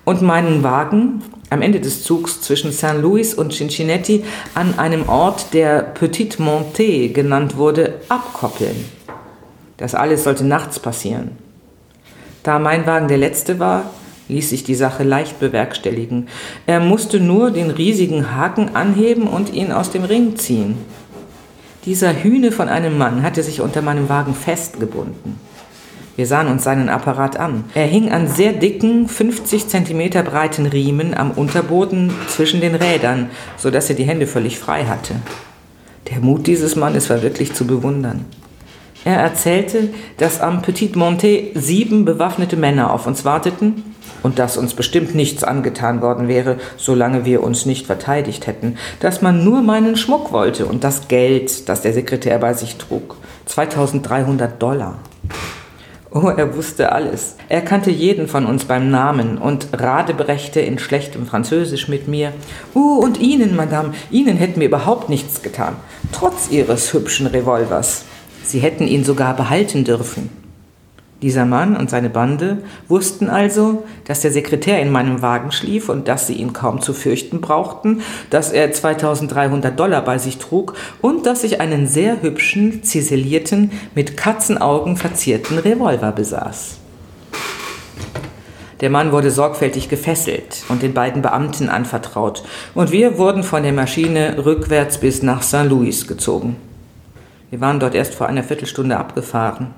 Und 0.04 0.22
meinen 0.22 0.64
Wagen 0.64 1.22
am 1.50 1.62
Ende 1.62 1.80
des 1.80 2.04
Zugs 2.04 2.42
zwischen 2.42 2.74
St. 2.74 2.96
Louis 3.02 3.34
und 3.34 3.54
Cincinnati 3.54 4.26
an 4.54 4.78
einem 4.78 5.08
Ort, 5.08 5.54
der 5.54 5.82
Petit 5.82 6.40
Monte 6.40 7.10
genannt 7.10 7.56
wurde, 7.56 8.02
abkoppeln. 8.10 8.86
Das 9.78 9.96
alles 9.96 10.26
sollte 10.26 10.44
nachts 10.44 10.80
passieren. 10.80 11.32
Da 12.44 12.60
mein 12.60 12.86
Wagen 12.86 13.08
der 13.08 13.18
letzte 13.18 13.60
war, 13.60 13.92
ließ 14.28 14.50
sich 14.50 14.66
die 14.66 14.76
Sache 14.76 15.04
leicht 15.04 15.40
bewerkstelligen. 15.40 16.28
Er 16.66 16.82
musste 16.82 17.22
nur 17.22 17.52
den 17.52 17.70
riesigen 17.70 18.36
Haken 18.36 18.76
anheben 18.76 19.28
und 19.28 19.54
ihn 19.54 19.72
aus 19.72 19.92
dem 19.92 20.04
Ring 20.04 20.36
ziehen. 20.36 20.78
Dieser 21.86 22.24
Hühne 22.24 22.52
von 22.52 22.68
einem 22.68 22.98
Mann 22.98 23.24
hatte 23.24 23.44
sich 23.44 23.62
unter 23.62 23.82
meinem 23.82 24.10
Wagen 24.10 24.34
festgebunden. 24.34 25.40
Wir 26.16 26.28
sahen 26.28 26.48
uns 26.48 26.64
seinen 26.64 26.90
Apparat 26.90 27.38
an. 27.38 27.64
Er 27.74 27.88
hing 27.88 28.12
an 28.12 28.28
sehr 28.28 28.54
dicken, 28.54 29.08
50 29.08 29.68
Zentimeter 29.68 30.22
breiten 30.22 30.68
Riemen 30.68 31.16
am 31.16 31.32
Unterboden 31.32 32.14
zwischen 32.28 32.62
den 32.62 32.76
Rädern, 32.76 33.32
so 33.58 33.72
dass 33.72 33.90
er 33.90 33.96
die 33.96 34.04
Hände 34.04 34.28
völlig 34.28 34.60
frei 34.60 34.86
hatte. 34.86 35.16
Der 36.12 36.20
Mut 36.20 36.46
dieses 36.46 36.76
Mannes 36.76 37.10
war 37.10 37.24
wirklich 37.24 37.54
zu 37.54 37.66
bewundern. 37.66 38.26
Er 39.06 39.18
erzählte, 39.18 39.90
dass 40.18 40.40
am 40.40 40.62
Petit 40.62 40.96
Monté 40.96 41.48
sieben 41.56 42.06
bewaffnete 42.06 42.58
Männer 42.58 42.94
auf 42.94 43.08
uns 43.08 43.26
warteten 43.26 43.84
und 44.22 44.38
dass 44.38 44.56
uns 44.56 44.76
bestimmt 44.76 45.16
nichts 45.16 45.44
angetan 45.44 46.02
worden 46.02 46.28
wäre, 46.28 46.58
solange 46.78 47.26
wir 47.26 47.44
uns 47.44 47.66
nicht 47.66 47.88
verteidigt 47.88 48.46
hätten, 48.46 48.78
dass 49.00 49.24
man 49.24 49.44
nur 49.44 49.64
meinen 49.64 49.98
Schmuck 49.98 50.32
wollte 50.32 50.68
und 50.68 50.84
das 50.84 51.08
Geld, 51.08 51.68
das 51.68 51.82
der 51.82 51.94
Sekretär 51.94 52.38
bei 52.38 52.54
sich 52.54 52.78
trug. 52.78 53.18
2300 53.46 54.62
Dollar. 54.62 55.00
Oh, 56.16 56.28
er 56.28 56.56
wusste 56.56 56.92
alles. 56.92 57.38
Er 57.50 57.62
kannte 57.62 57.90
jeden 57.90 58.28
von 58.28 58.46
uns 58.46 58.66
beim 58.66 58.92
Namen 58.92 59.40
und 59.40 59.70
radebrechte 59.74 60.60
in 60.60 60.78
schlechtem 60.78 61.26
Französisch 61.26 61.88
mit 61.88 62.08
mir. 62.08 62.34
Oh, 62.76 63.00
und 63.02 63.20
Ihnen, 63.20 63.56
Madame, 63.56 63.96
Ihnen 64.12 64.38
hätten 64.38 64.60
wir 64.60 64.68
überhaupt 64.68 65.10
nichts 65.10 65.42
getan, 65.42 65.76
trotz 66.12 66.52
Ihres 66.52 66.94
hübschen 66.94 67.26
Revolvers. 67.26 68.06
Sie 68.44 68.60
hätten 68.60 68.88
ihn 68.88 69.04
sogar 69.04 69.36
behalten 69.36 69.86
dürfen. 69.86 70.43
Dieser 71.24 71.46
Mann 71.46 71.78
und 71.78 71.90
seine 71.90 72.10
Bande 72.10 72.58
wussten 72.90 73.30
also, 73.30 73.86
dass 74.04 74.20
der 74.20 74.32
Sekretär 74.32 74.82
in 74.82 74.92
meinem 74.92 75.22
Wagen 75.22 75.54
schlief 75.54 75.88
und 75.88 76.10
dass 76.10 76.28
sie 76.28 76.34
ihn 76.34 76.52
kaum 76.52 76.82
zu 76.82 76.94
fürchten 76.94 77.40
brauchten, 77.40 78.02
dass 78.30 78.52
er 78.52 78.74
2300 78.74 79.80
Dollar 79.80 80.04
bei 80.04 80.18
sich 80.18 80.38
trug 80.38 80.74
und 81.00 81.26
dass 81.26 81.46
ich 81.46 81.62
einen 81.62 81.88
sehr 81.88 82.22
hübschen, 82.22 82.84
ziselierten, 82.84 83.72
mit 83.96 84.18
Katzenaugen 84.18 84.98
verzierten 84.98 85.60
Revolver 85.60 86.12
besaß. 86.12 86.80
Der 88.82 88.90
Mann 88.90 89.14
wurde 89.14 89.32
sorgfältig 89.32 89.88
gefesselt 89.88 90.66
und 90.68 90.82
den 90.82 90.94
beiden 90.94 91.22
Beamten 91.22 91.70
anvertraut, 91.70 92.44
und 92.76 92.92
wir 92.92 93.18
wurden 93.18 93.44
von 93.44 93.64
der 93.64 93.72
Maschine 93.72 94.44
rückwärts 94.44 94.98
bis 94.98 95.24
nach 95.24 95.42
St. 95.42 95.70
Louis 95.70 96.06
gezogen. 96.06 96.58
Wir 97.50 97.62
waren 97.62 97.80
dort 97.80 97.96
erst 97.96 98.14
vor 98.14 98.28
einer 98.28 98.44
Viertelstunde 98.44 98.98
abgefahren. 98.98 99.74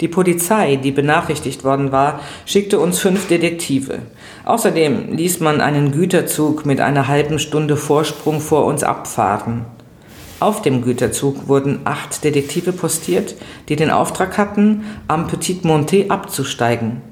Die 0.00 0.08
Polizei, 0.08 0.76
die 0.76 0.92
benachrichtigt 0.92 1.64
worden 1.64 1.90
war, 1.90 2.20
schickte 2.46 2.78
uns 2.78 3.00
fünf 3.00 3.26
Detektive. 3.26 3.98
Außerdem 4.44 5.12
ließ 5.12 5.40
man 5.40 5.60
einen 5.60 5.90
Güterzug 5.90 6.64
mit 6.64 6.80
einer 6.80 7.08
halben 7.08 7.40
Stunde 7.40 7.76
Vorsprung 7.76 8.40
vor 8.40 8.64
uns 8.64 8.84
abfahren. 8.84 9.64
Auf 10.40 10.62
dem 10.62 10.82
Güterzug 10.82 11.48
wurden 11.48 11.80
acht 11.84 12.22
Detektive 12.22 12.72
postiert, 12.72 13.34
die 13.68 13.74
den 13.74 13.90
Auftrag 13.90 14.38
hatten, 14.38 14.84
am 15.08 15.26
Petit 15.26 15.64
Monté 15.64 16.10
abzusteigen. 16.10 17.02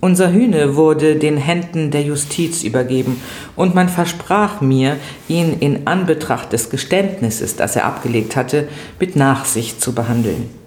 Unser 0.00 0.32
Hühne 0.32 0.74
wurde 0.74 1.14
den 1.14 1.36
Händen 1.36 1.92
der 1.92 2.02
Justiz 2.02 2.64
übergeben 2.64 3.22
und 3.54 3.76
man 3.76 3.88
versprach 3.88 4.60
mir, 4.60 4.96
ihn 5.28 5.58
in 5.60 5.86
Anbetracht 5.86 6.52
des 6.52 6.70
Geständnisses, 6.70 7.54
das 7.54 7.76
er 7.76 7.84
abgelegt 7.84 8.34
hatte, 8.34 8.66
mit 8.98 9.14
Nachsicht 9.14 9.80
zu 9.80 9.94
behandeln. 9.94 10.61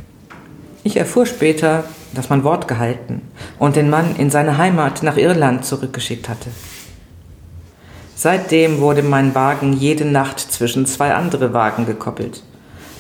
Ich 0.85 0.97
erfuhr 0.97 1.25
später, 1.25 1.85
dass 2.13 2.29
man 2.29 2.43
Wort 2.43 2.67
gehalten 2.67 3.23
und 3.57 3.75
den 3.75 3.89
Mann 3.89 4.15
in 4.17 4.29
seine 4.29 4.59
Heimat 4.59 5.01
nach 5.01 5.17
Irland 5.17 5.65
zurückgeschickt 5.65 6.29
hatte. 6.29 6.51
Seitdem 8.15 8.79
wurde 8.81 9.01
mein 9.01 9.33
Wagen 9.33 9.73
jede 9.73 10.05
Nacht 10.05 10.39
zwischen 10.39 10.85
zwei 10.85 11.15
andere 11.15 11.53
Wagen 11.53 11.87
gekoppelt. 11.87 12.43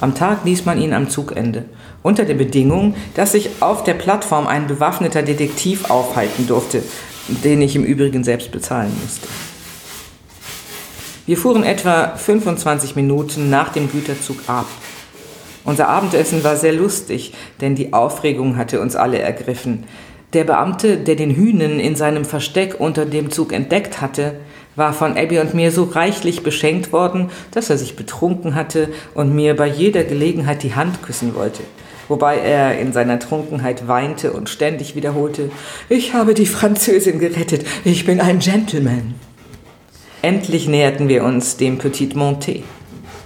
Am 0.01 0.15
Tag 0.15 0.45
ließ 0.45 0.65
man 0.65 0.81
ihn 0.81 0.93
am 0.93 1.11
Zugende, 1.11 1.65
unter 2.01 2.25
der 2.25 2.33
Bedingung, 2.33 2.95
dass 3.13 3.33
sich 3.33 3.49
auf 3.59 3.83
der 3.83 3.93
Plattform 3.93 4.47
ein 4.47 4.65
bewaffneter 4.65 5.21
Detektiv 5.21 5.91
aufhalten 5.91 6.47
durfte, 6.47 6.81
den 7.43 7.61
ich 7.61 7.75
im 7.75 7.83
Übrigen 7.83 8.23
selbst 8.23 8.51
bezahlen 8.51 8.99
musste. 8.99 9.27
Wir 11.27 11.37
fuhren 11.37 11.63
etwa 11.63 12.15
25 12.17 12.95
Minuten 12.95 13.51
nach 13.51 13.69
dem 13.69 13.91
Güterzug 13.91 14.37
ab 14.47 14.65
unser 15.65 15.89
Abendessen 15.89 16.43
war 16.43 16.55
sehr 16.55 16.73
lustig, 16.73 17.33
denn 17.59 17.75
die 17.75 17.91
Aufregung 17.91 18.55
hatte 18.55 18.79
uns 18.79 18.95
alle 18.95 19.19
ergriffen. 19.19 19.83
Der 20.33 20.43
Beamte, 20.43 20.97
der 20.97 21.15
den 21.15 21.35
Hühnen 21.35 21.79
in 21.79 21.95
seinem 21.95 22.25
Versteck 22.25 22.75
unter 22.79 23.05
dem 23.05 23.31
Zug 23.31 23.53
entdeckt 23.53 24.01
hatte, 24.01 24.35
war 24.75 24.93
von 24.93 25.17
Abby 25.17 25.39
und 25.39 25.53
mir 25.53 25.71
so 25.71 25.83
reichlich 25.83 26.43
beschenkt 26.43 26.91
worden, 26.91 27.29
dass 27.51 27.69
er 27.69 27.77
sich 27.77 27.95
betrunken 27.95 28.55
hatte 28.55 28.89
und 29.13 29.33
mir 29.33 29.55
bei 29.55 29.67
jeder 29.67 30.03
Gelegenheit 30.03 30.63
die 30.63 30.75
Hand 30.75 31.01
küssen 31.01 31.35
wollte, 31.35 31.63
wobei 32.07 32.37
er 32.37 32.77
in 32.77 32.91
seiner 32.91 33.19
Trunkenheit 33.19 33.87
weinte 33.87 34.33
und 34.33 34.49
ständig 34.49 34.95
wiederholte, 34.95 35.49
ich 35.89 36.13
habe 36.13 36.33
die 36.33 36.45
Französin 36.45 37.19
gerettet, 37.19 37.65
ich 37.85 38.05
bin 38.05 38.19
ein 38.19 38.39
Gentleman. 38.39 39.15
Endlich 40.21 40.67
näherten 40.67 41.07
wir 41.07 41.23
uns 41.23 41.55
dem 41.57 41.77
Petit 41.77 42.15
Monté. 42.15 42.63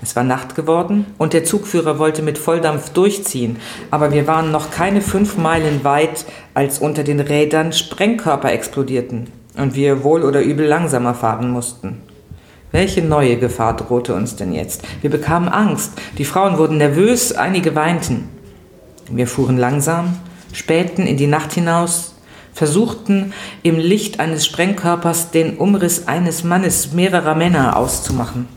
Es 0.01 0.15
war 0.15 0.24
Nacht 0.24 0.56
geworden 0.56 1.06
und 1.18 1.34
der 1.34 1.44
Zugführer 1.44 2.00
wollte 2.00 2.22
mit 2.22 2.38
Volldampf 2.38 2.89
durchziehen, 2.91 3.58
aber 3.91 4.13
wir 4.13 4.27
waren 4.27 4.51
noch 4.51 4.72
keine 4.72 5.01
fünf 5.01 5.38
Meilen 5.38 5.84
weit, 5.84 6.25
als 6.53 6.79
unter 6.79 7.03
den 7.03 7.20
Rädern 7.20 7.74
Sprengkörper 7.74 8.51
explodierten 8.51 9.27
und 9.58 9.75
wir 9.75 10.03
wohl 10.03 10.24
oder 10.24 10.41
übel 10.41 10.65
langsamer 10.65 11.13
fahren 11.13 11.51
mussten. 11.51 11.98
Welche 12.72 13.01
neue 13.01 13.38
Gefahr 13.38 13.75
drohte 13.75 14.13
uns 14.13 14.36
denn 14.36 14.53
jetzt? 14.53 14.84
Wir 15.01 15.10
bekamen 15.10 15.50
Angst, 15.50 15.94
die 16.18 16.25
Frauen 16.25 16.58
wurden 16.58 16.77
nervös, 16.77 17.34
einige 17.34 17.75
weinten. 17.75 18.29
Wir 19.10 19.27
fuhren 19.27 19.58
langsam, 19.58 20.18
spähten 20.53 21.08
in 21.08 21.18
die 21.18 21.27
Nacht 21.27 21.51
hinaus, 21.51 22.15
versuchten 22.53 23.34
im 23.63 23.77
Licht 23.77 24.20
eines 24.20 24.46
Sprengkörpers 24.46 25.32
den 25.32 25.58
Umriss 25.58 26.08
eines 26.08 26.44
Mannes 26.44 26.94
mehrerer 26.94 27.36
Männer 27.36 27.75
auszumachen. 27.75 28.48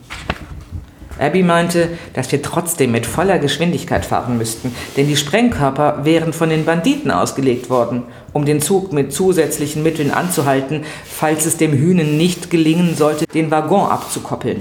Abby 1.23 1.43
meinte, 1.43 1.91
dass 2.15 2.31
wir 2.33 2.43
trotzdem 2.43 2.93
mit 2.93 3.07
voller 3.07 3.39
Geschwindigkeit 3.39 4.05
fahren 4.05 4.39
müssten, 4.39 4.75
denn 4.97 5.07
die 5.07 5.17
Sprengkörper 5.17 6.05
wären 6.05 6.33
von 6.33 6.51
den 6.51 6.65
Banditen 6.65 7.11
ausgelegt 7.11 7.71
worden, 7.71 8.03
um 8.33 8.45
den 8.45 8.61
Zug 8.61 8.93
mit 8.93 9.13
zusätzlichen 9.13 9.83
Mitteln 9.83 10.11
anzuhalten, 10.11 10.85
falls 11.05 11.47
es 11.47 11.57
dem 11.57 11.73
Hühnen 11.73 12.17
nicht 12.17 12.51
gelingen 12.51 12.97
sollte, 12.97 13.27
den 13.27 13.51
Waggon 13.51 13.89
abzukoppeln. 13.89 14.61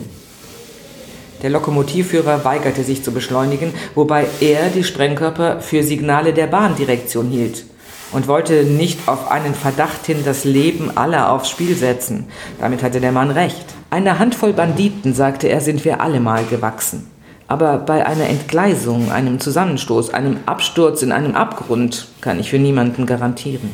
Der 1.41 1.49
Lokomotivführer 1.49 2.45
weigerte 2.45 2.83
sich 2.83 3.03
zu 3.03 3.11
beschleunigen, 3.11 3.73
wobei 3.95 4.27
er 4.41 4.69
die 4.69 4.83
Sprengkörper 4.83 5.59
für 5.59 5.81
Signale 5.81 6.33
der 6.33 6.47
Bahndirektion 6.47 7.29
hielt 7.29 7.65
und 8.11 8.27
wollte 8.27 8.63
nicht 8.63 9.07
auf 9.07 9.31
einen 9.31 9.55
Verdacht 9.55 10.05
hin 10.05 10.19
das 10.23 10.43
Leben 10.43 10.95
aller 10.95 11.31
aufs 11.31 11.49
Spiel 11.49 11.75
setzen. 11.75 12.27
Damit 12.59 12.83
hatte 12.83 13.01
der 13.01 13.11
Mann 13.11 13.31
recht. 13.31 13.65
Eine 13.93 14.19
Handvoll 14.19 14.53
Banditen, 14.53 15.13
sagte 15.13 15.49
er, 15.49 15.59
sind 15.59 15.83
wir 15.83 15.99
alle 15.99 16.21
mal 16.21 16.45
gewachsen. 16.45 17.07
Aber 17.49 17.77
bei 17.77 18.05
einer 18.05 18.29
Entgleisung, 18.29 19.11
einem 19.11 19.41
Zusammenstoß, 19.41 20.13
einem 20.13 20.37
Absturz 20.45 21.01
in 21.01 21.11
einem 21.11 21.35
Abgrund 21.35 22.07
kann 22.21 22.39
ich 22.39 22.51
für 22.51 22.57
niemanden 22.57 23.05
garantieren. 23.05 23.71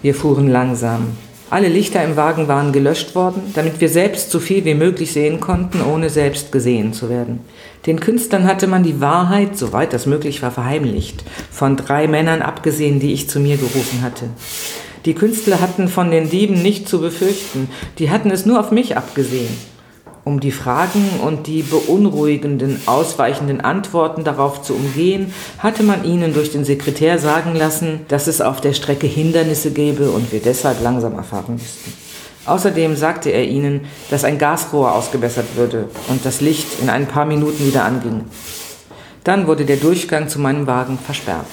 Wir 0.00 0.14
fuhren 0.14 0.48
langsam. 0.48 1.08
Alle 1.50 1.68
Lichter 1.68 2.02
im 2.02 2.16
Wagen 2.16 2.48
waren 2.48 2.72
gelöscht 2.72 3.14
worden, 3.14 3.42
damit 3.54 3.82
wir 3.82 3.90
selbst 3.90 4.30
so 4.30 4.40
viel 4.40 4.64
wie 4.64 4.72
möglich 4.72 5.12
sehen 5.12 5.40
konnten, 5.40 5.82
ohne 5.82 6.08
selbst 6.08 6.50
gesehen 6.50 6.94
zu 6.94 7.10
werden. 7.10 7.40
Den 7.84 8.00
Künstlern 8.00 8.46
hatte 8.46 8.66
man 8.66 8.82
die 8.82 9.02
Wahrheit, 9.02 9.58
soweit 9.58 9.92
das 9.92 10.06
möglich 10.06 10.40
war, 10.40 10.52
verheimlicht, 10.52 11.22
von 11.50 11.76
drei 11.76 12.06
Männern 12.06 12.40
abgesehen, 12.40 12.98
die 12.98 13.12
ich 13.12 13.28
zu 13.28 13.40
mir 13.40 13.58
gerufen 13.58 14.00
hatte. 14.00 14.30
Die 15.04 15.14
Künstler 15.14 15.60
hatten 15.60 15.88
von 15.88 16.10
den 16.10 16.28
Dieben 16.28 16.60
nicht 16.60 16.88
zu 16.88 17.00
befürchten, 17.00 17.70
die 17.98 18.10
hatten 18.10 18.30
es 18.30 18.44
nur 18.44 18.60
auf 18.60 18.70
mich 18.70 18.96
abgesehen. 18.96 19.56
Um 20.22 20.38
die 20.40 20.52
Fragen 20.52 21.08
und 21.24 21.46
die 21.46 21.62
beunruhigenden, 21.62 22.82
ausweichenden 22.84 23.62
Antworten 23.62 24.22
darauf 24.22 24.60
zu 24.62 24.74
umgehen, 24.74 25.32
hatte 25.58 25.82
man 25.82 26.04
ihnen 26.04 26.34
durch 26.34 26.52
den 26.52 26.66
Sekretär 26.66 27.18
sagen 27.18 27.54
lassen, 27.54 28.00
dass 28.08 28.26
es 28.26 28.42
auf 28.42 28.60
der 28.60 28.74
Strecke 28.74 29.06
Hindernisse 29.06 29.70
gäbe 29.70 30.10
und 30.10 30.30
wir 30.30 30.40
deshalb 30.40 30.82
langsamer 30.82 31.22
fahren 31.22 31.54
müssten. 31.54 31.94
Außerdem 32.44 32.96
sagte 32.96 33.30
er 33.30 33.44
ihnen, 33.44 33.82
dass 34.10 34.24
ein 34.24 34.38
Gasrohr 34.38 34.92
ausgebessert 34.94 35.56
würde 35.56 35.88
und 36.08 36.24
das 36.24 36.42
Licht 36.42 36.80
in 36.82 36.90
ein 36.90 37.06
paar 37.06 37.24
Minuten 37.24 37.66
wieder 37.66 37.84
anging. 37.84 38.24
Dann 39.24 39.46
wurde 39.46 39.64
der 39.64 39.76
Durchgang 39.76 40.28
zu 40.28 40.38
meinem 40.38 40.66
Wagen 40.66 40.98
versperrt. 40.98 41.46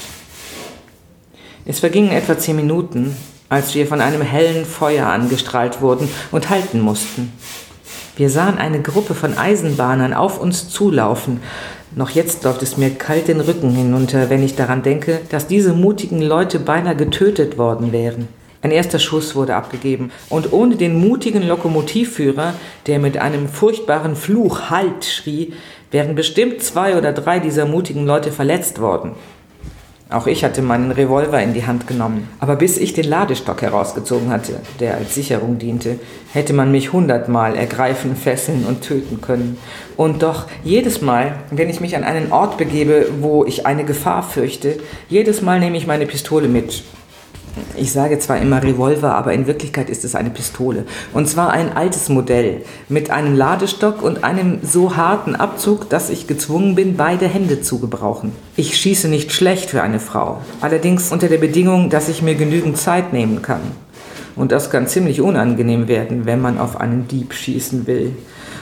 Es 1.65 1.79
vergingen 1.79 2.11
etwa 2.11 2.37
zehn 2.37 2.55
Minuten, 2.55 3.15
als 3.49 3.75
wir 3.75 3.87
von 3.87 4.01
einem 4.01 4.21
hellen 4.21 4.65
Feuer 4.65 5.07
angestrahlt 5.07 5.81
wurden 5.81 6.09
und 6.31 6.49
halten 6.49 6.81
mussten. 6.81 7.31
Wir 8.15 8.29
sahen 8.29 8.57
eine 8.57 8.81
Gruppe 8.81 9.13
von 9.13 9.37
Eisenbahnern 9.37 10.13
auf 10.13 10.41
uns 10.41 10.69
zulaufen. 10.69 11.39
Noch 11.95 12.09
jetzt 12.09 12.43
läuft 12.43 12.63
es 12.63 12.75
mir 12.75 12.89
kalt 12.89 13.27
den 13.27 13.41
Rücken 13.41 13.71
hinunter, 13.71 14.29
wenn 14.29 14.43
ich 14.43 14.55
daran 14.55 14.81
denke, 14.83 15.19
dass 15.29 15.47
diese 15.47 15.73
mutigen 15.73 16.21
Leute 16.21 16.59
beinahe 16.59 16.95
getötet 16.95 17.57
worden 17.57 17.91
wären. 17.91 18.27
Ein 18.63 18.71
erster 18.71 18.97
Schuss 18.97 19.35
wurde 19.35 19.55
abgegeben, 19.55 20.11
und 20.29 20.51
ohne 20.51 20.75
den 20.75 20.99
mutigen 20.99 21.47
Lokomotivführer, 21.47 22.53
der 22.87 22.99
mit 22.99 23.17
einem 23.17 23.47
furchtbaren 23.47 24.15
Fluch 24.15 24.71
Halt 24.71 25.05
schrie, 25.05 25.53
wären 25.91 26.15
bestimmt 26.15 26.63
zwei 26.63 26.97
oder 26.97 27.13
drei 27.13 27.39
dieser 27.39 27.65
mutigen 27.65 28.05
Leute 28.05 28.31
verletzt 28.31 28.81
worden. 28.81 29.11
Auch 30.09 30.25
ich 30.25 30.45
hatte 30.45 30.61
meinen 30.61 30.91
Revolver 30.91 31.41
in 31.41 31.53
die 31.53 31.65
Hand 31.65 31.85
genommen. 31.85 32.29
Aber 32.39 32.55
bis 32.55 32.77
ich 32.77 32.93
den 32.93 33.09
Ladestock 33.09 33.61
herausgezogen 33.61 34.29
hatte, 34.29 34.61
der 34.79 34.95
als 34.95 35.13
Sicherung 35.15 35.57
diente, 35.57 35.99
hätte 36.31 36.53
man 36.53 36.71
mich 36.71 36.93
hundertmal 36.93 37.57
ergreifen, 37.57 38.15
fesseln 38.15 38.65
und 38.65 38.81
töten 38.83 39.19
können. 39.19 39.57
Und 39.97 40.23
doch 40.23 40.45
jedes 40.63 41.01
Mal, 41.01 41.35
wenn 41.51 41.69
ich 41.69 41.81
mich 41.81 41.97
an 41.97 42.05
einen 42.05 42.31
Ort 42.31 42.57
begebe, 42.57 43.07
wo 43.19 43.43
ich 43.43 43.65
eine 43.65 43.83
Gefahr 43.83 44.23
fürchte, 44.23 44.77
jedes 45.09 45.41
Mal 45.41 45.59
nehme 45.59 45.75
ich 45.75 45.87
meine 45.87 46.05
Pistole 46.05 46.47
mit 46.47 46.83
ich 47.75 47.91
sage 47.91 48.19
zwar 48.19 48.37
immer 48.37 48.63
Revolver, 48.63 49.15
aber 49.15 49.33
in 49.33 49.47
Wirklichkeit 49.47 49.89
ist 49.89 50.05
es 50.05 50.15
eine 50.15 50.29
Pistole. 50.29 50.85
Und 51.13 51.27
zwar 51.27 51.51
ein 51.51 51.75
altes 51.75 52.09
Modell 52.09 52.63
mit 52.89 53.09
einem 53.09 53.35
Ladestock 53.35 54.01
und 54.01 54.23
einem 54.23 54.59
so 54.63 54.95
harten 54.95 55.35
Abzug, 55.35 55.89
dass 55.89 56.09
ich 56.09 56.27
gezwungen 56.27 56.75
bin, 56.75 56.97
beide 56.97 57.27
Hände 57.27 57.61
zu 57.61 57.79
gebrauchen. 57.79 58.31
Ich 58.55 58.77
schieße 58.77 59.07
nicht 59.07 59.31
schlecht 59.31 59.69
für 59.69 59.81
eine 59.81 59.99
Frau, 59.99 60.41
allerdings 60.61 61.11
unter 61.11 61.27
der 61.27 61.37
Bedingung, 61.37 61.89
dass 61.89 62.09
ich 62.09 62.21
mir 62.21 62.35
genügend 62.35 62.77
Zeit 62.77 63.13
nehmen 63.13 63.41
kann. 63.41 63.61
Und 64.35 64.51
das 64.51 64.69
kann 64.69 64.87
ziemlich 64.87 65.19
unangenehm 65.19 65.87
werden, 65.87 66.25
wenn 66.25 66.41
man 66.41 66.59
auf 66.59 66.79
einen 66.79 67.07
Dieb 67.07 67.33
schießen 67.33 67.87
will. 67.87 68.15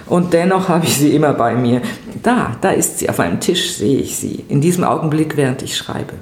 Und 0.07 0.33
dennoch 0.33 0.69
habe 0.69 0.85
ich 0.85 0.97
sie 0.97 1.15
immer 1.15 1.33
bei 1.33 1.55
mir. 1.55 1.81
Da, 2.23 2.55
da 2.61 2.69
ist 2.69 2.99
sie, 2.99 3.09
auf 3.09 3.19
einem 3.19 3.39
Tisch 3.39 3.73
sehe 3.73 3.99
ich 3.99 4.15
sie, 4.17 4.45
in 4.47 4.61
diesem 4.61 4.83
Augenblick, 4.83 5.35
während 5.35 5.61
ich 5.63 5.75
schreibe. 5.75 6.13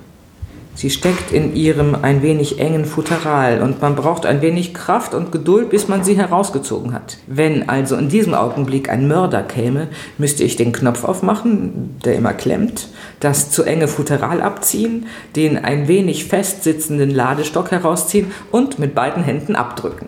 Sie 0.76 0.90
steckt 0.90 1.32
in 1.32 1.56
ihrem 1.56 1.96
ein 2.02 2.24
wenig 2.24 2.60
engen 2.60 2.86
Futteral 2.86 3.62
und 3.62 3.82
man 3.82 3.96
braucht 3.96 4.26
ein 4.26 4.42
wenig 4.42 4.74
Kraft 4.74 5.14
und 5.14 5.32
Geduld, 5.32 5.70
bis 5.70 5.88
man 5.88 6.04
sie 6.04 6.18
herausgezogen 6.18 6.94
hat. 6.94 7.18
Wenn 7.28 7.70
also 7.70 7.96
in 7.96 8.10
diesem 8.10 8.34
Augenblick 8.34 8.90
ein 8.90 9.08
Mörder 9.08 9.44
käme, 9.44 9.88
müsste 10.18 10.44
ich 10.44 10.56
den 10.56 10.72
Knopf 10.72 11.04
aufmachen, 11.04 12.00
der 12.04 12.16
immer 12.16 12.34
klemmt, 12.34 12.90
das 13.20 13.52
zu 13.52 13.64
enge 13.64 13.88
Futteral 13.88 14.42
abziehen, 14.42 15.06
den 15.36 15.64
ein 15.64 15.88
wenig 15.88 16.26
festsitzenden 16.26 17.12
Ladestock 17.12 17.70
herausziehen 17.70 18.32
und 18.52 18.80
mit 18.80 18.96
beiden 18.96 19.24
Händen 19.24 19.56
abdrücken. 19.56 20.08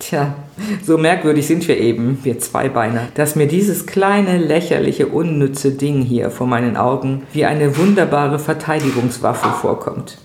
Tja, 0.00 0.34
so 0.82 0.96
merkwürdig 0.96 1.46
sind 1.46 1.68
wir 1.68 1.76
eben, 1.76 2.18
wir 2.22 2.38
Zweibeiner, 2.38 3.08
dass 3.14 3.36
mir 3.36 3.46
dieses 3.46 3.84
kleine, 3.84 4.38
lächerliche, 4.38 5.06
unnütze 5.06 5.72
Ding 5.72 6.00
hier 6.00 6.30
vor 6.30 6.46
meinen 6.46 6.78
Augen 6.78 7.26
wie 7.34 7.44
eine 7.44 7.76
wunderbare 7.76 8.38
Verteidigungswaffe 8.38 9.50
vorkommt. 9.50 10.16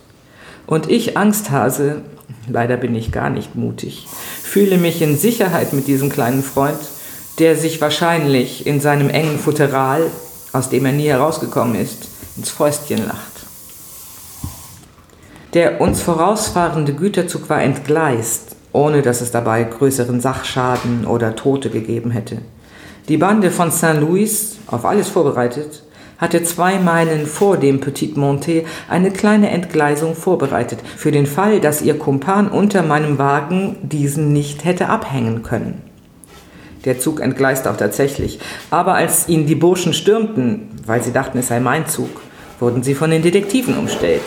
Und 0.65 0.89
ich, 0.89 1.17
Angsthase, 1.17 2.03
leider 2.47 2.77
bin 2.77 2.95
ich 2.95 3.11
gar 3.11 3.29
nicht 3.29 3.55
mutig, 3.55 4.07
fühle 4.41 4.77
mich 4.77 5.01
in 5.01 5.17
Sicherheit 5.17 5.73
mit 5.73 5.87
diesem 5.87 6.09
kleinen 6.09 6.41
Freund, 6.41 6.79
der 7.39 7.57
sich 7.57 7.81
wahrscheinlich 7.81 8.65
in 8.65 8.79
seinem 8.79 9.09
engen 9.09 9.37
Futteral, 9.37 10.03
aus 10.53 10.69
dem 10.69 10.85
er 10.85 10.93
nie 10.93 11.09
herausgekommen 11.09 11.75
ist, 11.75 12.07
ins 12.37 12.49
Fäustchen 12.49 13.05
lacht. 13.05 13.45
Der 15.53 15.81
uns 15.81 16.01
vorausfahrende 16.01 16.93
Güterzug 16.93 17.49
war 17.49 17.61
entgleist 17.61 18.54
ohne 18.75 19.01
dass 19.01 19.21
es 19.21 19.31
dabei 19.31 19.63
größeren 19.63 20.19
Sachschaden 20.19 21.07
oder 21.07 21.35
Tote 21.35 21.69
gegeben 21.69 22.11
hätte. 22.11 22.37
Die 23.07 23.17
Bande 23.17 23.51
von 23.51 23.71
St. 23.71 23.99
Louis, 23.99 24.57
auf 24.67 24.85
alles 24.85 25.09
vorbereitet, 25.09 25.83
hatte 26.17 26.43
zwei 26.43 26.79
Meilen 26.79 27.25
vor 27.25 27.57
dem 27.57 27.79
Petit 27.79 28.15
Monté 28.17 28.65
eine 28.89 29.11
kleine 29.11 29.49
Entgleisung 29.49 30.15
vorbereitet, 30.15 30.79
für 30.95 31.11
den 31.11 31.25
Fall, 31.25 31.59
dass 31.59 31.81
ihr 31.81 31.97
Kumpan 31.97 32.47
unter 32.47 32.83
meinem 32.83 33.17
Wagen 33.17 33.77
diesen 33.81 34.33
nicht 34.33 34.65
hätte 34.65 34.87
abhängen 34.87 35.43
können. 35.43 35.81
Der 36.85 36.99
Zug 36.99 37.19
entgleiste 37.19 37.69
auch 37.69 37.77
tatsächlich, 37.77 38.39
aber 38.69 38.93
als 38.93 39.27
ihn 39.27 39.45
die 39.45 39.55
Burschen 39.55 39.93
stürmten, 39.93 40.69
weil 40.85 41.01
sie 41.03 41.11
dachten, 41.11 41.39
es 41.39 41.47
sei 41.47 41.59
mein 41.59 41.87
Zug, 41.87 42.21
wurden 42.59 42.83
sie 42.83 42.95
von 42.95 43.09
den 43.09 43.21
Detektiven 43.21 43.77
umstellt. 43.77 44.21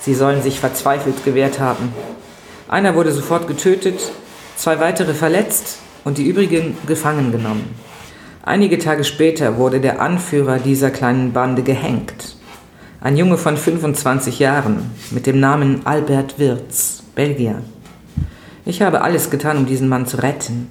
Sie 0.00 0.14
sollen 0.14 0.42
sich 0.42 0.60
verzweifelt 0.60 1.24
gewehrt 1.24 1.60
haben. 1.60 1.92
Einer 2.72 2.94
wurde 2.94 3.12
sofort 3.12 3.48
getötet, 3.48 4.00
zwei 4.56 4.80
weitere 4.80 5.12
verletzt 5.12 5.76
und 6.04 6.16
die 6.16 6.26
übrigen 6.26 6.74
gefangen 6.86 7.30
genommen. 7.30 7.74
Einige 8.44 8.78
Tage 8.78 9.04
später 9.04 9.58
wurde 9.58 9.78
der 9.78 10.00
Anführer 10.00 10.58
dieser 10.58 10.90
kleinen 10.90 11.34
Bande 11.34 11.62
gehängt. 11.64 12.34
Ein 13.02 13.18
Junge 13.18 13.36
von 13.36 13.58
25 13.58 14.38
Jahren 14.38 14.90
mit 15.10 15.26
dem 15.26 15.38
Namen 15.38 15.82
Albert 15.84 16.38
Wirz, 16.38 17.02
Belgier. 17.14 17.56
Ich 18.64 18.80
habe 18.80 19.02
alles 19.02 19.28
getan, 19.28 19.58
um 19.58 19.66
diesen 19.66 19.90
Mann 19.90 20.06
zu 20.06 20.22
retten. 20.22 20.70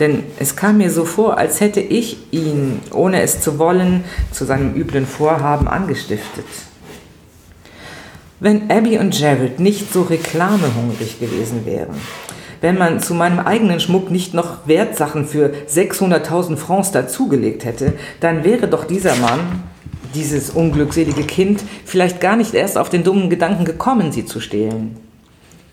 Denn 0.00 0.24
es 0.38 0.56
kam 0.56 0.76
mir 0.76 0.90
so 0.90 1.06
vor, 1.06 1.38
als 1.38 1.58
hätte 1.60 1.80
ich 1.80 2.18
ihn, 2.32 2.82
ohne 2.92 3.22
es 3.22 3.40
zu 3.40 3.58
wollen, 3.58 4.04
zu 4.30 4.44
seinem 4.44 4.74
üblen 4.74 5.06
Vorhaben 5.06 5.68
angestiftet. 5.68 6.44
Wenn 8.44 8.70
Abby 8.70 8.98
und 8.98 9.18
Jared 9.18 9.58
nicht 9.58 9.90
so 9.90 10.02
reklamehungrig 10.02 11.18
gewesen 11.18 11.64
wären, 11.64 11.94
wenn 12.60 12.76
man 12.76 13.00
zu 13.00 13.14
meinem 13.14 13.38
eigenen 13.38 13.80
Schmuck 13.80 14.10
nicht 14.10 14.34
noch 14.34 14.68
Wertsachen 14.68 15.24
für 15.24 15.54
600.000 15.66 16.58
Francs 16.58 16.92
dazugelegt 16.92 17.64
hätte, 17.64 17.94
dann 18.20 18.44
wäre 18.44 18.68
doch 18.68 18.84
dieser 18.84 19.16
Mann, 19.16 19.62
dieses 20.14 20.50
unglückselige 20.50 21.22
Kind, 21.22 21.64
vielleicht 21.86 22.20
gar 22.20 22.36
nicht 22.36 22.52
erst 22.52 22.76
auf 22.76 22.90
den 22.90 23.02
dummen 23.02 23.30
Gedanken 23.30 23.64
gekommen, 23.64 24.12
sie 24.12 24.26
zu 24.26 24.40
stehlen. 24.40 24.98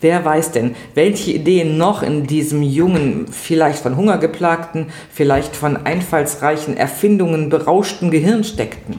Wer 0.00 0.24
weiß 0.24 0.52
denn, 0.52 0.74
welche 0.94 1.32
Ideen 1.32 1.76
noch 1.76 2.02
in 2.02 2.26
diesem 2.26 2.62
jungen, 2.62 3.26
vielleicht 3.30 3.80
von 3.80 3.98
Hunger 3.98 4.16
geplagten, 4.16 4.86
vielleicht 5.10 5.56
von 5.56 5.76
einfallsreichen 5.84 6.78
Erfindungen 6.78 7.50
berauschten 7.50 8.10
Gehirn 8.10 8.44
steckten? 8.44 8.98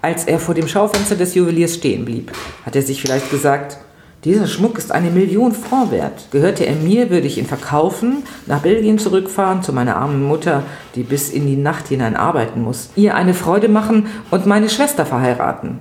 Als 0.00 0.24
er 0.24 0.38
vor 0.38 0.54
dem 0.54 0.68
Schaufenster 0.68 1.16
des 1.16 1.34
Juweliers 1.34 1.74
stehen 1.74 2.04
blieb, 2.04 2.32
hat 2.64 2.76
er 2.76 2.82
sich 2.82 3.00
vielleicht 3.00 3.30
gesagt, 3.30 3.78
dieser 4.24 4.46
Schmuck 4.46 4.78
ist 4.78 4.92
eine 4.92 5.10
Million 5.10 5.52
Franc 5.52 5.90
wert. 5.90 6.28
Gehörte 6.30 6.66
er 6.66 6.74
mir, 6.74 7.10
würde 7.10 7.26
ich 7.26 7.38
ihn 7.38 7.46
verkaufen, 7.46 8.24
nach 8.46 8.60
Belgien 8.60 8.98
zurückfahren, 8.98 9.62
zu 9.62 9.72
meiner 9.72 9.96
armen 9.96 10.22
Mutter, 10.22 10.62
die 10.94 11.02
bis 11.02 11.30
in 11.30 11.46
die 11.46 11.56
Nacht 11.56 11.88
hinein 11.88 12.16
arbeiten 12.16 12.62
muss, 12.62 12.90
ihr 12.96 13.14
eine 13.14 13.34
Freude 13.34 13.68
machen 13.68 14.06
und 14.30 14.46
meine 14.46 14.68
Schwester 14.68 15.06
verheiraten. 15.06 15.78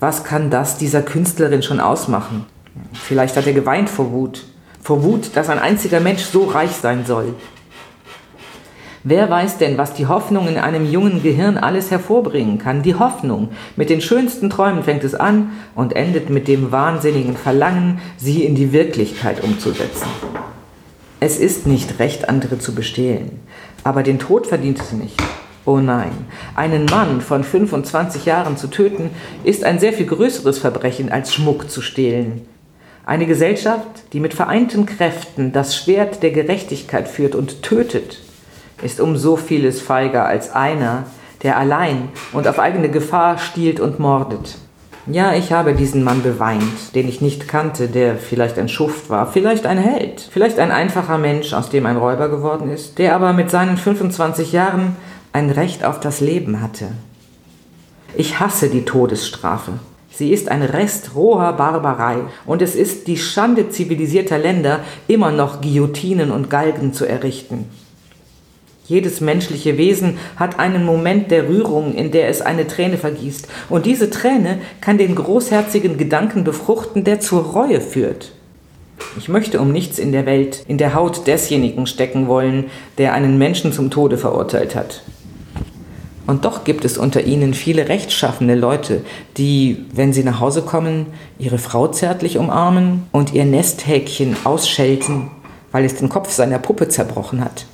Was 0.00 0.24
kann 0.24 0.50
das 0.50 0.78
dieser 0.78 1.02
Künstlerin 1.02 1.62
schon 1.62 1.78
ausmachen? 1.78 2.46
Vielleicht 2.92 3.36
hat 3.36 3.46
er 3.46 3.52
geweint 3.52 3.88
vor 3.88 4.10
Wut. 4.10 4.44
Vor 4.80 5.04
Wut, 5.04 5.36
dass 5.36 5.48
ein 5.48 5.60
einziger 5.60 6.00
Mensch 6.00 6.22
so 6.22 6.44
reich 6.44 6.72
sein 6.72 7.04
soll. 7.06 7.34
Wer 9.04 9.28
weiß 9.28 9.58
denn, 9.58 9.78
was 9.78 9.94
die 9.94 10.06
Hoffnung 10.06 10.46
in 10.46 10.58
einem 10.58 10.88
jungen 10.88 11.24
Gehirn 11.24 11.58
alles 11.58 11.90
hervorbringen 11.90 12.58
kann? 12.58 12.82
Die 12.84 12.94
Hoffnung. 12.94 13.48
Mit 13.74 13.90
den 13.90 14.00
schönsten 14.00 14.48
Träumen 14.48 14.84
fängt 14.84 15.02
es 15.02 15.16
an 15.16 15.50
und 15.74 15.96
endet 15.96 16.30
mit 16.30 16.46
dem 16.46 16.70
wahnsinnigen 16.70 17.36
Verlangen, 17.36 18.00
sie 18.16 18.44
in 18.44 18.54
die 18.54 18.72
Wirklichkeit 18.72 19.42
umzusetzen. 19.42 20.06
Es 21.18 21.38
ist 21.38 21.66
nicht 21.66 21.98
recht, 21.98 22.28
andere 22.28 22.60
zu 22.60 22.76
bestehlen, 22.76 23.40
aber 23.82 24.04
den 24.04 24.20
Tod 24.20 24.46
verdient 24.46 24.80
es 24.80 24.92
nicht. 24.92 25.20
Oh 25.64 25.78
nein, 25.78 26.12
einen 26.54 26.86
Mann 26.86 27.20
von 27.20 27.42
25 27.42 28.24
Jahren 28.24 28.56
zu 28.56 28.68
töten, 28.68 29.10
ist 29.42 29.64
ein 29.64 29.80
sehr 29.80 29.92
viel 29.92 30.06
größeres 30.06 30.58
Verbrechen 30.58 31.10
als 31.10 31.34
Schmuck 31.34 31.70
zu 31.70 31.82
stehlen. 31.82 32.42
Eine 33.04 33.26
Gesellschaft, 33.26 34.04
die 34.12 34.20
mit 34.20 34.32
vereinten 34.32 34.86
Kräften 34.86 35.52
das 35.52 35.76
Schwert 35.76 36.22
der 36.22 36.30
Gerechtigkeit 36.30 37.08
führt 37.08 37.34
und 37.34 37.62
tötet, 37.62 38.18
ist 38.82 39.00
um 39.00 39.16
so 39.16 39.36
vieles 39.36 39.80
feiger 39.80 40.26
als 40.26 40.52
einer, 40.52 41.04
der 41.42 41.56
allein 41.56 42.08
und 42.32 42.46
auf 42.46 42.58
eigene 42.58 42.90
Gefahr 42.90 43.38
stiehlt 43.38 43.80
und 43.80 43.98
mordet. 43.98 44.56
Ja, 45.06 45.34
ich 45.34 45.52
habe 45.52 45.74
diesen 45.74 46.04
Mann 46.04 46.22
beweint, 46.22 46.94
den 46.94 47.08
ich 47.08 47.20
nicht 47.20 47.48
kannte, 47.48 47.88
der 47.88 48.16
vielleicht 48.16 48.56
ein 48.58 48.68
Schuft 48.68 49.10
war, 49.10 49.32
vielleicht 49.32 49.66
ein 49.66 49.78
Held, 49.78 50.28
vielleicht 50.30 50.60
ein 50.60 50.70
einfacher 50.70 51.18
Mensch, 51.18 51.54
aus 51.54 51.70
dem 51.70 51.86
ein 51.86 51.96
Räuber 51.96 52.28
geworden 52.28 52.70
ist, 52.70 52.98
der 52.98 53.16
aber 53.16 53.32
mit 53.32 53.50
seinen 53.50 53.76
25 53.76 54.52
Jahren 54.52 54.94
ein 55.32 55.50
Recht 55.50 55.84
auf 55.84 55.98
das 55.98 56.20
Leben 56.20 56.60
hatte. 56.60 56.92
Ich 58.14 58.38
hasse 58.38 58.68
die 58.68 58.84
Todesstrafe. 58.84 59.72
Sie 60.12 60.30
ist 60.30 60.48
ein 60.48 60.62
Rest 60.62 61.16
roher 61.16 61.54
Barbarei 61.54 62.18
und 62.46 62.62
es 62.62 62.76
ist 62.76 63.08
die 63.08 63.16
Schande 63.16 63.70
zivilisierter 63.70 64.38
Länder, 64.38 64.80
immer 65.08 65.32
noch 65.32 65.62
Guillotinen 65.62 66.30
und 66.30 66.48
Galgen 66.48 66.92
zu 66.92 67.06
errichten. 67.06 67.68
Jedes 68.86 69.20
menschliche 69.20 69.78
Wesen 69.78 70.18
hat 70.36 70.58
einen 70.58 70.84
Moment 70.84 71.30
der 71.30 71.48
Rührung, 71.48 71.94
in 71.94 72.10
der 72.10 72.28
es 72.28 72.42
eine 72.42 72.66
Träne 72.66 72.98
vergießt. 72.98 73.46
Und 73.68 73.86
diese 73.86 74.10
Träne 74.10 74.58
kann 74.80 74.98
den 74.98 75.14
großherzigen 75.14 75.98
Gedanken 75.98 76.42
befruchten, 76.42 77.04
der 77.04 77.20
zur 77.20 77.42
Reue 77.44 77.80
führt. 77.80 78.32
Ich 79.18 79.28
möchte 79.28 79.60
um 79.60 79.72
nichts 79.72 79.98
in 79.98 80.12
der 80.12 80.26
Welt 80.26 80.64
in 80.66 80.78
der 80.78 80.94
Haut 80.94 81.26
desjenigen 81.26 81.86
stecken 81.86 82.28
wollen, 82.28 82.66
der 82.98 83.14
einen 83.14 83.38
Menschen 83.38 83.72
zum 83.72 83.90
Tode 83.90 84.18
verurteilt 84.18 84.74
hat. 84.74 85.02
Und 86.26 86.44
doch 86.44 86.64
gibt 86.64 86.84
es 86.84 86.98
unter 86.98 87.24
ihnen 87.24 87.52
viele 87.52 87.88
rechtschaffene 87.88 88.54
Leute, 88.54 89.02
die, 89.36 89.84
wenn 89.92 90.12
sie 90.12 90.22
nach 90.22 90.40
Hause 90.40 90.62
kommen, 90.62 91.06
ihre 91.38 91.58
Frau 91.58 91.88
zärtlich 91.88 92.38
umarmen 92.38 93.06
und 93.12 93.32
ihr 93.32 93.44
Nesthäkchen 93.44 94.36
ausschelten, 94.44 95.30
weil 95.72 95.84
es 95.84 95.96
den 95.96 96.08
Kopf 96.08 96.30
seiner 96.30 96.58
Puppe 96.58 96.88
zerbrochen 96.88 97.44
hat. 97.44 97.66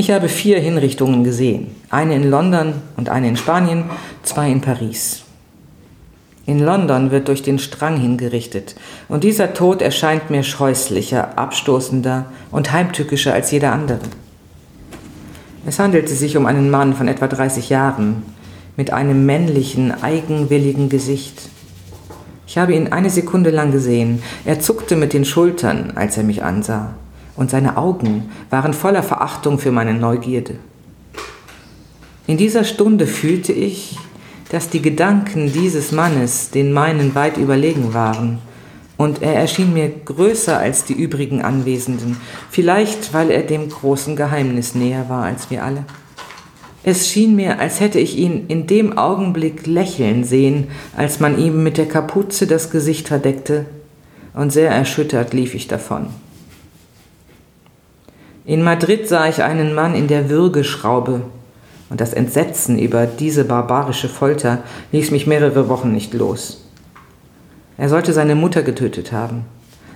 Ich 0.00 0.10
habe 0.10 0.30
vier 0.30 0.58
Hinrichtungen 0.58 1.24
gesehen. 1.24 1.76
Eine 1.90 2.14
in 2.14 2.30
London 2.30 2.72
und 2.96 3.10
eine 3.10 3.28
in 3.28 3.36
Spanien, 3.36 3.84
zwei 4.22 4.50
in 4.50 4.62
Paris. 4.62 5.24
In 6.46 6.58
London 6.58 7.10
wird 7.10 7.28
durch 7.28 7.42
den 7.42 7.58
Strang 7.58 8.00
hingerichtet, 8.00 8.76
und 9.10 9.24
dieser 9.24 9.52
Tod 9.52 9.82
erscheint 9.82 10.30
mir 10.30 10.42
scheußlicher, 10.42 11.36
abstoßender 11.36 12.24
und 12.50 12.72
heimtückischer 12.72 13.34
als 13.34 13.50
jeder 13.50 13.72
andere. 13.72 14.00
Es 15.66 15.78
handelte 15.78 16.14
sich 16.14 16.38
um 16.38 16.46
einen 16.46 16.70
Mann 16.70 16.94
von 16.94 17.06
etwa 17.06 17.28
30 17.28 17.68
Jahren, 17.68 18.22
mit 18.78 18.94
einem 18.94 19.26
männlichen, 19.26 19.92
eigenwilligen 20.02 20.88
Gesicht. 20.88 21.50
Ich 22.46 22.56
habe 22.56 22.72
ihn 22.72 22.90
eine 22.90 23.10
Sekunde 23.10 23.50
lang 23.50 23.70
gesehen. 23.70 24.22
Er 24.46 24.60
zuckte 24.60 24.96
mit 24.96 25.12
den 25.12 25.26
Schultern, 25.26 25.92
als 25.94 26.16
er 26.16 26.22
mich 26.22 26.42
ansah, 26.42 26.94
und 27.40 27.50
seine 27.50 27.78
Augen 27.78 28.30
waren 28.50 28.74
voller 28.74 29.02
Verachtung 29.02 29.58
für 29.58 29.72
meine 29.72 29.94
Neugierde. 29.94 30.56
In 32.26 32.36
dieser 32.36 32.64
Stunde 32.64 33.06
fühlte 33.06 33.54
ich, 33.54 33.98
dass 34.50 34.68
die 34.68 34.82
Gedanken 34.82 35.50
dieses 35.50 35.90
Mannes 35.90 36.50
den 36.50 36.70
meinen 36.70 37.14
weit 37.14 37.38
überlegen 37.38 37.94
waren, 37.94 38.38
und 38.98 39.22
er 39.22 39.34
erschien 39.34 39.72
mir 39.72 39.88
größer 39.88 40.58
als 40.58 40.84
die 40.84 40.92
übrigen 40.92 41.40
Anwesenden, 41.40 42.18
vielleicht 42.50 43.14
weil 43.14 43.30
er 43.30 43.42
dem 43.42 43.70
großen 43.70 44.16
Geheimnis 44.16 44.74
näher 44.74 45.08
war 45.08 45.24
als 45.24 45.50
wir 45.50 45.64
alle. 45.64 45.84
Es 46.82 47.08
schien 47.08 47.36
mir, 47.36 47.58
als 47.58 47.80
hätte 47.80 47.98
ich 47.98 48.18
ihn 48.18 48.48
in 48.48 48.66
dem 48.66 48.98
Augenblick 48.98 49.66
lächeln 49.66 50.24
sehen, 50.24 50.68
als 50.94 51.20
man 51.20 51.38
ihm 51.38 51.62
mit 51.62 51.78
der 51.78 51.88
Kapuze 51.88 52.46
das 52.46 52.70
Gesicht 52.70 53.08
verdeckte, 53.08 53.64
und 54.34 54.52
sehr 54.52 54.70
erschüttert 54.70 55.32
lief 55.32 55.54
ich 55.54 55.68
davon. 55.68 56.08
In 58.46 58.62
Madrid 58.62 59.06
sah 59.06 59.28
ich 59.28 59.42
einen 59.42 59.74
Mann 59.74 59.94
in 59.94 60.08
der 60.08 60.30
Würgeschraube, 60.30 61.20
und 61.90 62.00
das 62.00 62.14
Entsetzen 62.14 62.78
über 62.78 63.04
diese 63.04 63.44
barbarische 63.44 64.08
Folter 64.08 64.62
ließ 64.92 65.10
mich 65.10 65.26
mehrere 65.26 65.68
Wochen 65.68 65.92
nicht 65.92 66.14
los. 66.14 66.64
Er 67.76 67.90
sollte 67.90 68.14
seine 68.14 68.34
Mutter 68.34 68.62
getötet 68.62 69.12
haben, 69.12 69.44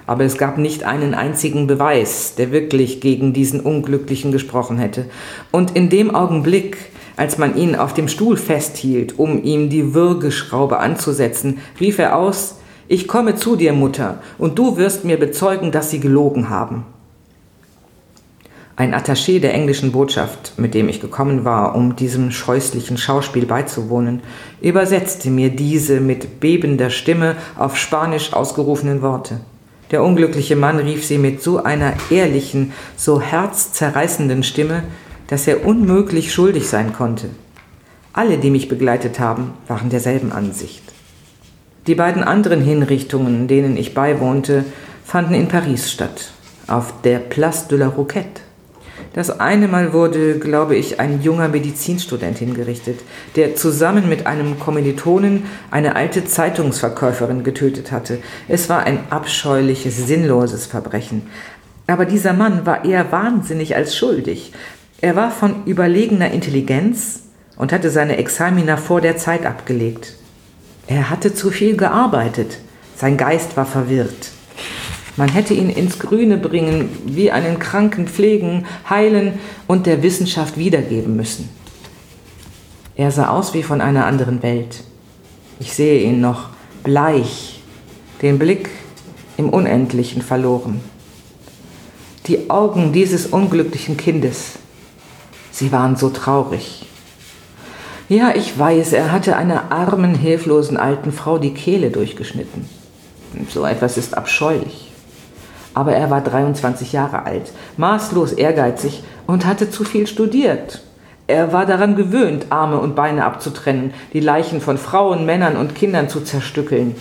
aber 0.06 0.24
es 0.24 0.36
gab 0.36 0.58
nicht 0.58 0.84
einen 0.84 1.14
einzigen 1.14 1.66
Beweis, 1.66 2.34
der 2.34 2.52
wirklich 2.52 3.00
gegen 3.00 3.32
diesen 3.32 3.60
Unglücklichen 3.60 4.30
gesprochen 4.30 4.76
hätte. 4.76 5.06
Und 5.50 5.74
in 5.74 5.88
dem 5.88 6.14
Augenblick, 6.14 6.76
als 7.16 7.38
man 7.38 7.56
ihn 7.56 7.74
auf 7.74 7.94
dem 7.94 8.08
Stuhl 8.08 8.36
festhielt, 8.36 9.18
um 9.18 9.42
ihm 9.42 9.70
die 9.70 9.94
Würgeschraube 9.94 10.80
anzusetzen, 10.80 11.60
rief 11.80 11.98
er 11.98 12.16
aus, 12.16 12.56
ich 12.88 13.08
komme 13.08 13.36
zu 13.36 13.56
dir, 13.56 13.72
Mutter, 13.72 14.18
und 14.36 14.58
du 14.58 14.76
wirst 14.76 15.06
mir 15.06 15.18
bezeugen, 15.18 15.72
dass 15.72 15.90
sie 15.90 16.00
gelogen 16.00 16.50
haben. 16.50 16.84
Ein 18.76 18.92
Attaché 18.92 19.38
der 19.38 19.54
englischen 19.54 19.92
Botschaft, 19.92 20.54
mit 20.56 20.74
dem 20.74 20.88
ich 20.88 21.00
gekommen 21.00 21.44
war, 21.44 21.76
um 21.76 21.94
diesem 21.94 22.32
scheußlichen 22.32 22.98
Schauspiel 22.98 23.46
beizuwohnen, 23.46 24.20
übersetzte 24.60 25.30
mir 25.30 25.50
diese 25.50 26.00
mit 26.00 26.40
bebender 26.40 26.90
Stimme 26.90 27.36
auf 27.56 27.76
Spanisch 27.76 28.32
ausgerufenen 28.32 29.00
Worte. 29.00 29.38
Der 29.92 30.02
unglückliche 30.02 30.56
Mann 30.56 30.78
rief 30.78 31.04
sie 31.06 31.18
mit 31.18 31.40
so 31.40 31.62
einer 31.62 31.92
ehrlichen, 32.10 32.72
so 32.96 33.20
herzzerreißenden 33.20 34.42
Stimme, 34.42 34.82
dass 35.28 35.46
er 35.46 35.64
unmöglich 35.64 36.34
schuldig 36.34 36.68
sein 36.68 36.92
konnte. 36.92 37.28
Alle, 38.12 38.38
die 38.38 38.50
mich 38.50 38.68
begleitet 38.68 39.20
haben, 39.20 39.52
waren 39.68 39.88
derselben 39.88 40.32
Ansicht. 40.32 40.82
Die 41.86 41.94
beiden 41.94 42.24
anderen 42.24 42.60
Hinrichtungen, 42.60 43.46
denen 43.46 43.76
ich 43.76 43.94
beiwohnte, 43.94 44.64
fanden 45.04 45.34
in 45.34 45.46
Paris 45.46 45.92
statt, 45.92 46.32
auf 46.66 46.92
der 47.02 47.20
Place 47.20 47.68
de 47.68 47.78
la 47.78 47.86
Roquette. 47.86 48.43
Das 49.14 49.38
eine 49.38 49.68
Mal 49.68 49.92
wurde, 49.92 50.40
glaube 50.40 50.74
ich, 50.74 50.98
ein 50.98 51.22
junger 51.22 51.48
Medizinstudent 51.48 52.36
hingerichtet, 52.38 52.98
der 53.36 53.54
zusammen 53.54 54.08
mit 54.08 54.26
einem 54.26 54.58
Kommilitonen 54.58 55.44
eine 55.70 55.94
alte 55.94 56.24
Zeitungsverkäuferin 56.24 57.44
getötet 57.44 57.92
hatte. 57.92 58.18
Es 58.48 58.68
war 58.68 58.82
ein 58.82 58.98
abscheuliches, 59.10 60.08
sinnloses 60.08 60.66
Verbrechen. 60.66 61.28
Aber 61.86 62.06
dieser 62.06 62.32
Mann 62.32 62.66
war 62.66 62.84
eher 62.84 63.12
wahnsinnig 63.12 63.76
als 63.76 63.96
schuldig. 63.96 64.52
Er 65.00 65.14
war 65.14 65.30
von 65.30 65.64
überlegener 65.64 66.32
Intelligenz 66.32 67.20
und 67.56 67.72
hatte 67.72 67.90
seine 67.90 68.16
Examina 68.16 68.76
vor 68.76 69.00
der 69.00 69.16
Zeit 69.16 69.46
abgelegt. 69.46 70.14
Er 70.88 71.08
hatte 71.08 71.32
zu 71.32 71.52
viel 71.52 71.76
gearbeitet. 71.76 72.58
Sein 72.96 73.16
Geist 73.16 73.56
war 73.56 73.66
verwirrt. 73.66 74.33
Man 75.16 75.28
hätte 75.28 75.54
ihn 75.54 75.70
ins 75.70 76.00
Grüne 76.00 76.36
bringen, 76.38 76.88
wie 77.04 77.30
einen 77.30 77.60
Kranken 77.60 78.08
pflegen, 78.08 78.66
heilen 78.90 79.34
und 79.68 79.86
der 79.86 80.02
Wissenschaft 80.02 80.58
wiedergeben 80.58 81.14
müssen. 81.14 81.48
Er 82.96 83.10
sah 83.12 83.28
aus 83.28 83.54
wie 83.54 83.62
von 83.62 83.80
einer 83.80 84.06
anderen 84.06 84.42
Welt. 84.42 84.82
Ich 85.60 85.72
sehe 85.72 86.02
ihn 86.02 86.20
noch 86.20 86.48
bleich, 86.82 87.60
den 88.22 88.38
Blick 88.38 88.70
im 89.36 89.50
Unendlichen 89.50 90.20
verloren. 90.20 90.80
Die 92.26 92.50
Augen 92.50 92.92
dieses 92.92 93.26
unglücklichen 93.26 93.96
Kindes, 93.96 94.52
sie 95.52 95.70
waren 95.70 95.94
so 95.94 96.08
traurig. 96.08 96.86
Ja, 98.08 98.34
ich 98.34 98.58
weiß, 98.58 98.92
er 98.92 99.12
hatte 99.12 99.36
einer 99.36 99.70
armen, 99.70 100.14
hilflosen 100.14 100.76
alten 100.76 101.12
Frau 101.12 101.38
die 101.38 101.54
Kehle 101.54 101.90
durchgeschnitten. 101.90 102.68
So 103.48 103.64
etwas 103.64 103.96
ist 103.96 104.16
abscheulich 104.16 104.93
aber 105.74 105.92
er 105.92 106.10
war 106.10 106.20
23 106.20 106.92
Jahre 106.92 107.24
alt, 107.26 107.52
maßlos 107.76 108.32
ehrgeizig 108.32 109.02
und 109.26 109.44
hatte 109.44 109.70
zu 109.70 109.84
viel 109.84 110.06
studiert. 110.06 110.82
Er 111.26 111.52
war 111.52 111.66
daran 111.66 111.96
gewöhnt, 111.96 112.46
Arme 112.50 112.78
und 112.78 112.94
Beine 112.94 113.24
abzutrennen, 113.24 113.94
die 114.12 114.20
Leichen 114.20 114.60
von 114.60 114.78
Frauen, 114.78 115.26
Männern 115.26 115.56
und 115.56 115.74
Kindern 115.74 116.08
zu 116.08 116.20
zerstückeln. 116.20 116.94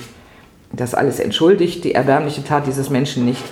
Das 0.71 0.95
alles 0.95 1.19
entschuldigt 1.19 1.83
die 1.83 1.93
erbärmliche 1.93 2.43
Tat 2.43 2.65
dieses 2.65 2.89
Menschen 2.89 3.25
nicht, 3.25 3.43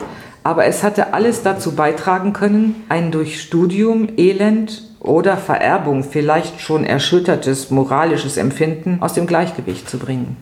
aber 0.43 0.65
es 0.65 0.81
hatte 0.81 1.13
alles 1.13 1.43
dazu 1.43 1.75
beitragen 1.75 2.33
können, 2.33 2.83
ein 2.89 3.11
durch 3.11 3.41
Studium, 3.41 4.09
Elend 4.17 4.83
oder 4.99 5.37
Vererbung 5.37 6.03
vielleicht 6.03 6.61
schon 6.61 6.83
erschüttertes 6.83 7.69
moralisches 7.69 8.37
Empfinden 8.37 8.97
aus 9.01 9.13
dem 9.13 9.27
Gleichgewicht 9.27 9.89
zu 9.89 9.99
bringen. 9.99 10.37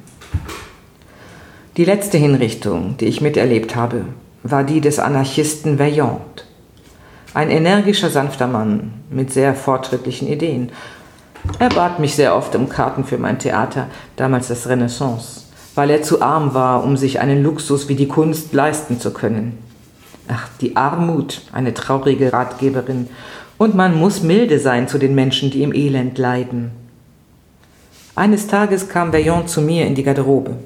Die 1.76 1.86
letzte 1.86 2.18
Hinrichtung, 2.18 2.98
die 2.98 3.06
ich 3.06 3.22
miterlebt 3.22 3.76
habe, 3.76 4.06
war 4.44 4.64
die 4.64 4.82
des 4.82 5.00
Anarchisten 5.00 5.80
Vaillant. 5.80 6.46
Ein 7.34 7.50
energischer, 7.50 8.10
sanfter 8.10 8.48
Mann 8.48 8.94
mit 9.10 9.32
sehr 9.32 9.54
fortschrittlichen 9.54 10.28
Ideen. 10.28 10.72
Er 11.60 11.70
bat 11.70 12.00
mich 12.00 12.16
sehr 12.16 12.36
oft 12.36 12.56
um 12.56 12.70
Karten 12.70 13.04
für 13.04 13.18
mein 13.18 13.40
Theater, 13.40 13.88
damals 14.16 14.48
das 14.48 14.68
Renaissance, 14.68 15.44
weil 15.76 15.90
er 15.90 16.02
zu 16.02 16.22
arm 16.22 16.54
war, 16.54 16.84
um 16.84 16.98
sich 16.98 17.20
einen 17.20 17.44
Luxus 17.44 17.88
wie 17.88 17.96
die 17.96 18.08
Kunst 18.08 18.54
leisten 18.54 19.00
zu 19.00 19.12
können. 19.12 19.58
Ach, 20.28 20.48
die 20.62 20.76
Armut, 20.76 21.42
eine 21.52 21.74
traurige 21.74 22.32
Ratgeberin. 22.34 23.08
Und 23.58 23.76
man 23.76 23.98
muss 23.98 24.22
milde 24.22 24.60
sein 24.60 24.88
zu 24.88 24.98
den 24.98 25.16
Menschen, 25.16 25.52
die 25.52 25.64
im 25.64 25.74
Elend 25.74 26.18
leiden. 26.18 26.72
Eines 28.16 28.48
Tages 28.48 28.90
kam 28.90 29.14
Vaillant 29.14 29.50
zu 29.50 29.62
mir 29.62 29.86
in 29.86 29.96
die 29.96 30.04
Garderobe. 30.04 30.58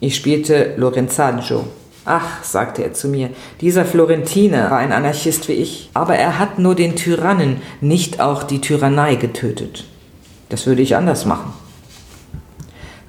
Ich 0.00 0.14
spielte 0.14 0.74
Lorenzaggio, 0.76 1.64
Ach, 2.10 2.42
sagte 2.42 2.82
er 2.82 2.94
zu 2.94 3.06
mir, 3.06 3.28
dieser 3.60 3.84
Florentiner 3.84 4.70
war 4.70 4.78
ein 4.78 4.92
Anarchist 4.92 5.46
wie 5.48 5.52
ich, 5.52 5.90
aber 5.92 6.14
er 6.16 6.38
hat 6.38 6.58
nur 6.58 6.74
den 6.74 6.96
Tyrannen, 6.96 7.60
nicht 7.82 8.18
auch 8.18 8.44
die 8.44 8.62
Tyrannei 8.62 9.16
getötet. 9.16 9.84
Das 10.48 10.66
würde 10.66 10.80
ich 10.80 10.96
anders 10.96 11.26
machen. 11.26 11.52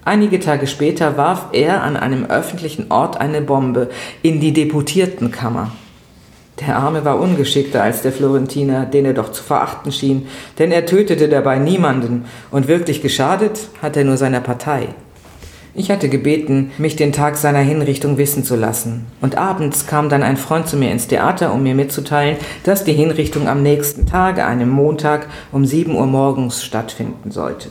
Einige 0.04 0.42
Tage 0.42 0.68
später 0.68 1.16
warf 1.16 1.46
er 1.54 1.82
an 1.82 1.96
einem 1.96 2.26
öffentlichen 2.26 2.92
Ort 2.92 3.22
eine 3.22 3.42
Bombe 3.42 3.90
in 4.22 4.42
die 4.42 4.52
Deputiertenkammer. 4.52 5.72
Der 6.60 6.76
Arme 6.76 7.06
war 7.06 7.22
ungeschickter 7.22 7.82
als 7.82 8.02
der 8.02 8.12
Florentiner, 8.12 8.86
den 8.86 9.06
er 9.06 9.14
doch 9.14 9.32
zu 9.32 9.44
verachten 9.44 9.94
schien, 9.94 10.28
denn 10.58 10.74
er 10.74 10.86
tötete 10.86 11.30
dabei 11.30 11.58
niemanden 11.58 12.26
und 12.52 12.68
wirklich 12.68 13.02
geschadet 13.02 13.70
hat 13.82 13.96
er 13.96 14.04
nur 14.04 14.18
seiner 14.18 14.42
Partei. 14.42 14.90
Ich 15.80 15.90
hatte 15.90 16.10
gebeten, 16.10 16.72
mich 16.78 16.98
den 16.98 17.14
Tag 17.14 17.38
seiner 17.38 17.62
Hinrichtung 17.62 18.18
wissen 18.18 18.44
zu 18.44 18.58
lassen. 18.58 19.06
Und 19.22 19.38
abends 19.38 19.88
kam 19.88 20.10
dann 20.10 20.24
ein 20.24 20.36
Freund 20.36 20.68
zu 20.68 20.76
mir 20.76 20.92
ins 20.92 21.08
Theater, 21.08 21.54
um 21.54 21.64
mir 21.64 21.74
mitzuteilen, 21.74 22.36
dass 22.66 22.84
die 22.84 22.92
Hinrichtung 22.92 23.48
am 23.48 23.64
nächsten 23.64 24.06
Tag, 24.06 24.40
einem 24.40 24.68
Montag, 24.68 25.30
um 25.54 25.66
7 25.66 25.96
Uhr 25.96 26.06
morgens 26.06 26.66
stattfinden 26.66 27.32
sollte. 27.32 27.70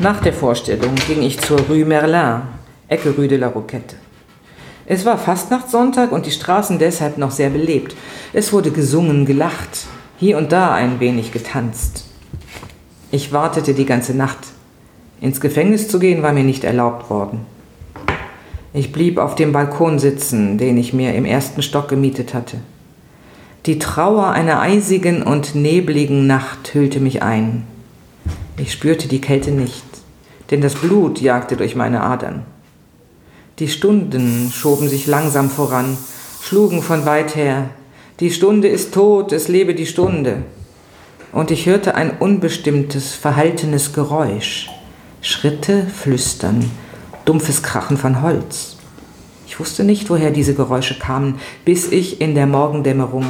Nach 0.00 0.20
der 0.20 0.32
Vorstellung 0.32 0.96
ging 1.06 1.22
ich 1.22 1.38
zur 1.38 1.60
Rue 1.60 1.84
Merlin, 1.84 2.40
Ecke 2.88 3.10
Rue 3.10 3.28
de 3.28 3.38
la 3.38 3.46
Roquette. 3.46 3.94
Es 4.84 5.04
war 5.04 5.16
Fastnachtssonntag 5.16 6.10
und 6.10 6.26
die 6.26 6.32
Straßen 6.32 6.80
deshalb 6.80 7.18
noch 7.18 7.30
sehr 7.30 7.50
belebt. 7.50 7.94
Es 8.32 8.52
wurde 8.52 8.72
gesungen, 8.72 9.26
gelacht, 9.26 9.86
hier 10.16 10.36
und 10.36 10.50
da 10.50 10.74
ein 10.74 10.98
wenig 10.98 11.30
getanzt. 11.30 12.06
Ich 13.12 13.32
wartete 13.32 13.74
die 13.74 13.86
ganze 13.86 14.12
Nacht. 14.12 14.47
Ins 15.20 15.40
Gefängnis 15.40 15.88
zu 15.88 15.98
gehen 15.98 16.22
war 16.22 16.32
mir 16.32 16.44
nicht 16.44 16.64
erlaubt 16.64 17.10
worden. 17.10 17.40
Ich 18.72 18.92
blieb 18.92 19.18
auf 19.18 19.34
dem 19.34 19.52
Balkon 19.52 19.98
sitzen, 19.98 20.58
den 20.58 20.76
ich 20.76 20.92
mir 20.92 21.14
im 21.14 21.24
ersten 21.24 21.62
Stock 21.62 21.88
gemietet 21.88 22.34
hatte. 22.34 22.58
Die 23.66 23.78
Trauer 23.78 24.28
einer 24.28 24.60
eisigen 24.60 25.22
und 25.22 25.54
nebligen 25.54 26.26
Nacht 26.26 26.74
hüllte 26.74 27.00
mich 27.00 27.22
ein. 27.22 27.64
Ich 28.56 28.72
spürte 28.72 29.08
die 29.08 29.20
Kälte 29.20 29.50
nicht, 29.50 29.84
denn 30.50 30.60
das 30.60 30.74
Blut 30.74 31.20
jagte 31.20 31.56
durch 31.56 31.74
meine 31.74 32.02
Adern. 32.02 32.42
Die 33.58 33.68
Stunden 33.68 34.52
schoben 34.54 34.88
sich 34.88 35.08
langsam 35.08 35.50
voran, 35.50 35.98
schlugen 36.40 36.80
von 36.80 37.04
weit 37.06 37.34
her. 37.34 37.70
Die 38.20 38.30
Stunde 38.30 38.68
ist 38.68 38.94
tot, 38.94 39.32
es 39.32 39.48
lebe 39.48 39.74
die 39.74 39.86
Stunde. 39.86 40.44
Und 41.32 41.50
ich 41.50 41.66
hörte 41.66 41.94
ein 41.96 42.12
unbestimmtes, 42.18 43.14
verhaltenes 43.14 43.92
Geräusch. 43.92 44.70
Schritte, 45.28 45.84
Flüstern, 45.84 46.70
dumpfes 47.26 47.62
Krachen 47.62 47.98
von 47.98 48.22
Holz. 48.22 48.78
Ich 49.46 49.60
wusste 49.60 49.84
nicht, 49.84 50.08
woher 50.08 50.30
diese 50.30 50.54
Geräusche 50.54 50.98
kamen, 50.98 51.38
bis 51.66 51.92
ich 51.92 52.22
in 52.22 52.34
der 52.34 52.46
Morgendämmerung 52.46 53.26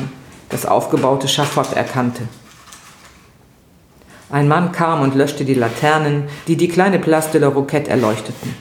das 0.48 0.64
aufgebaute 0.64 1.26
Schafott 1.26 1.72
erkannte. 1.72 2.22
Ein 4.30 4.46
Mann 4.46 4.70
kam 4.70 5.02
und 5.02 5.16
löschte 5.16 5.44
die 5.44 5.54
Laternen, 5.54 6.28
die 6.46 6.56
die 6.56 6.68
kleine 6.68 7.00
Place 7.00 7.32
de 7.32 7.40
la 7.40 7.48
Roquette 7.48 7.90
erleuchteten. 7.90 8.54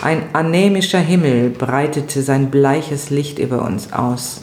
Ein 0.00 0.22
anämischer 0.32 1.00
Himmel 1.00 1.50
breitete 1.50 2.22
sein 2.22 2.50
bleiches 2.50 3.10
Licht 3.10 3.38
über 3.38 3.60
uns 3.60 3.92
aus. 3.92 4.40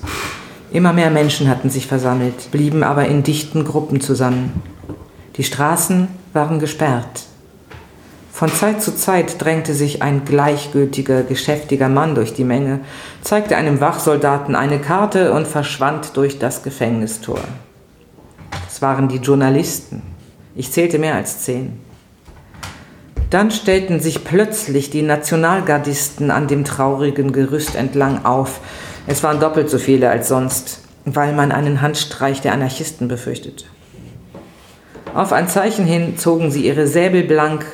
Immer 0.71 0.93
mehr 0.93 1.09
Menschen 1.09 1.49
hatten 1.49 1.71
sich 1.71 1.87
versammelt, 1.87 2.51
blieben 2.51 2.83
aber 2.83 3.07
in 3.07 3.23
dichten 3.23 3.65
Gruppen 3.65 4.01
zusammen. 4.01 4.61
Die 5.37 5.43
Straßen 5.43 6.09
waren 6.31 6.59
gesperrt. 6.59 7.30
Von 8.41 8.51
Zeit 8.51 8.81
zu 8.81 8.95
Zeit 8.95 9.39
drängte 9.39 9.75
sich 9.75 10.01
ein 10.01 10.25
gleichgültiger, 10.25 11.21
geschäftiger 11.21 11.89
Mann 11.89 12.15
durch 12.15 12.33
die 12.33 12.43
Menge, 12.43 12.79
zeigte 13.21 13.55
einem 13.55 13.81
Wachsoldaten 13.81 14.55
eine 14.55 14.79
Karte 14.79 15.31
und 15.33 15.45
verschwand 15.45 16.17
durch 16.17 16.39
das 16.39 16.63
Gefängnistor. 16.63 17.37
Es 18.67 18.81
waren 18.81 19.09
die 19.09 19.17
Journalisten. 19.17 20.01
Ich 20.55 20.71
zählte 20.71 20.97
mehr 20.97 21.13
als 21.13 21.41
zehn. 21.43 21.79
Dann 23.29 23.51
stellten 23.51 23.99
sich 23.99 24.23
plötzlich 24.23 24.89
die 24.89 25.03
Nationalgardisten 25.03 26.31
an 26.31 26.47
dem 26.47 26.65
traurigen 26.65 27.33
Gerüst 27.33 27.75
entlang 27.75 28.25
auf. 28.25 28.59
Es 29.05 29.21
waren 29.21 29.39
doppelt 29.39 29.69
so 29.69 29.77
viele 29.77 30.09
als 30.09 30.29
sonst, 30.29 30.81
weil 31.05 31.33
man 31.33 31.51
einen 31.51 31.83
Handstreich 31.83 32.41
der 32.41 32.53
Anarchisten 32.53 33.07
befürchtete. 33.07 33.65
Auf 35.13 35.31
ein 35.31 35.47
Zeichen 35.47 35.85
hin 35.85 36.17
zogen 36.17 36.49
sie 36.49 36.65
ihre 36.65 36.87
Säbel 36.87 37.21
blank 37.21 37.67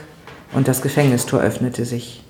und 0.53 0.67
das 0.67 0.81
Gefängnistor 0.81 1.41
öffnete 1.41 1.85
sich. 1.85 2.23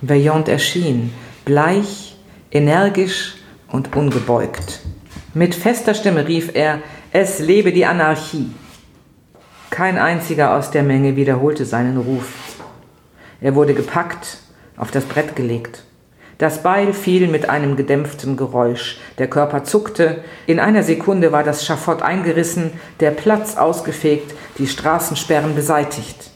Vaillant 0.00 0.48
erschien, 0.48 1.12
bleich, 1.44 2.16
energisch 2.50 3.34
und 3.68 3.96
ungebeugt. 3.96 4.80
Mit 5.34 5.54
fester 5.54 5.94
Stimme 5.94 6.26
rief 6.26 6.50
er, 6.54 6.80
es 7.12 7.38
lebe 7.38 7.72
die 7.72 7.86
Anarchie. 7.86 8.50
Kein 9.70 9.98
einziger 9.98 10.54
aus 10.54 10.70
der 10.70 10.82
Menge 10.82 11.16
wiederholte 11.16 11.64
seinen 11.64 11.98
Ruf. 11.98 12.32
Er 13.40 13.54
wurde 13.54 13.74
gepackt, 13.74 14.38
auf 14.76 14.90
das 14.90 15.04
Brett 15.04 15.36
gelegt. 15.36 15.82
Das 16.38 16.62
Beil 16.62 16.92
fiel 16.92 17.28
mit 17.28 17.48
einem 17.48 17.76
gedämpften 17.76 18.36
Geräusch. 18.36 18.98
Der 19.18 19.28
Körper 19.28 19.64
zuckte. 19.64 20.22
In 20.46 20.60
einer 20.60 20.82
Sekunde 20.82 21.32
war 21.32 21.42
das 21.42 21.64
Schafott 21.64 22.02
eingerissen, 22.02 22.72
der 23.00 23.10
Platz 23.10 23.56
ausgefegt, 23.56 24.34
die 24.58 24.66
Straßensperren 24.66 25.54
beseitigt. 25.54 26.30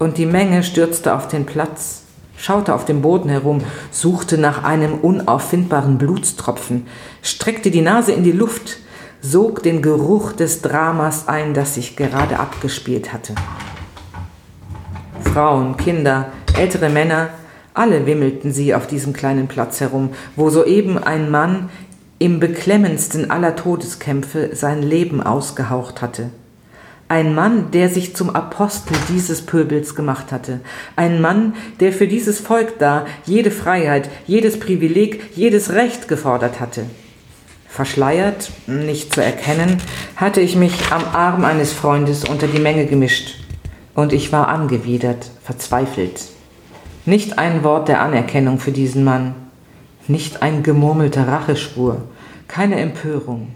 Und 0.00 0.16
die 0.16 0.24
Menge 0.24 0.62
stürzte 0.62 1.14
auf 1.14 1.28
den 1.28 1.44
Platz, 1.44 2.04
schaute 2.34 2.74
auf 2.74 2.86
dem 2.86 3.02
Boden 3.02 3.28
herum, 3.28 3.60
suchte 3.90 4.38
nach 4.38 4.64
einem 4.64 4.94
unauffindbaren 4.94 5.98
Blutstropfen, 5.98 6.86
streckte 7.20 7.70
die 7.70 7.82
Nase 7.82 8.12
in 8.12 8.24
die 8.24 8.32
Luft, 8.32 8.78
sog 9.20 9.62
den 9.62 9.82
Geruch 9.82 10.32
des 10.32 10.62
Dramas 10.62 11.28
ein, 11.28 11.52
das 11.52 11.74
sich 11.74 11.96
gerade 11.96 12.38
abgespielt 12.38 13.12
hatte. 13.12 13.34
Frauen, 15.34 15.76
Kinder, 15.76 16.32
ältere 16.56 16.88
Männer, 16.88 17.28
alle 17.74 18.06
wimmelten 18.06 18.54
sie 18.54 18.74
auf 18.74 18.86
diesem 18.86 19.12
kleinen 19.12 19.48
Platz 19.48 19.80
herum, 19.80 20.14
wo 20.34 20.48
soeben 20.48 20.96
ein 20.96 21.30
Mann 21.30 21.68
im 22.18 22.40
beklemmendsten 22.40 23.30
aller 23.30 23.54
Todeskämpfe 23.54 24.56
sein 24.56 24.82
Leben 24.82 25.22
ausgehaucht 25.22 26.00
hatte. 26.00 26.30
Ein 27.10 27.34
Mann, 27.34 27.72
der 27.72 27.88
sich 27.88 28.14
zum 28.14 28.30
Apostel 28.30 28.96
dieses 29.08 29.44
Pöbels 29.44 29.96
gemacht 29.96 30.30
hatte. 30.30 30.60
Ein 30.94 31.20
Mann, 31.20 31.56
der 31.80 31.92
für 31.92 32.06
dieses 32.06 32.38
Volk 32.38 32.78
da 32.78 33.04
jede 33.26 33.50
Freiheit, 33.50 34.08
jedes 34.28 34.60
Privileg, 34.60 35.20
jedes 35.34 35.72
Recht 35.72 36.06
gefordert 36.06 36.60
hatte. 36.60 36.84
Verschleiert, 37.66 38.52
nicht 38.68 39.12
zu 39.12 39.24
erkennen, 39.24 39.78
hatte 40.14 40.40
ich 40.40 40.54
mich 40.54 40.92
am 40.92 41.02
Arm 41.12 41.44
eines 41.44 41.72
Freundes 41.72 42.24
unter 42.24 42.46
die 42.46 42.60
Menge 42.60 42.86
gemischt. 42.86 43.40
Und 43.96 44.12
ich 44.12 44.30
war 44.30 44.46
angewidert, 44.46 45.32
verzweifelt. 45.42 46.28
Nicht 47.06 47.40
ein 47.40 47.64
Wort 47.64 47.88
der 47.88 48.02
Anerkennung 48.02 48.60
für 48.60 48.70
diesen 48.70 49.02
Mann, 49.02 49.34
nicht 50.06 50.42
ein 50.42 50.62
gemurmelter 50.62 51.26
Racheschwur, 51.26 52.02
keine 52.46 52.78
Empörung, 52.78 53.48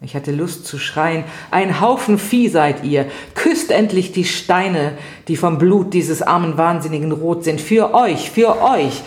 ich 0.00 0.14
hatte 0.14 0.30
Lust 0.30 0.64
zu 0.64 0.78
schreien, 0.78 1.24
ein 1.50 1.80
Haufen 1.80 2.18
Vieh 2.18 2.48
seid 2.48 2.84
ihr, 2.84 3.06
küsst 3.34 3.72
endlich 3.72 4.12
die 4.12 4.24
Steine, 4.24 4.92
die 5.26 5.36
vom 5.36 5.58
Blut 5.58 5.92
dieses 5.92 6.22
armen 6.22 6.56
Wahnsinnigen 6.56 7.10
rot 7.10 7.42
sind, 7.42 7.60
für 7.60 7.94
euch, 7.94 8.30
für 8.30 8.62
euch. 8.62 9.02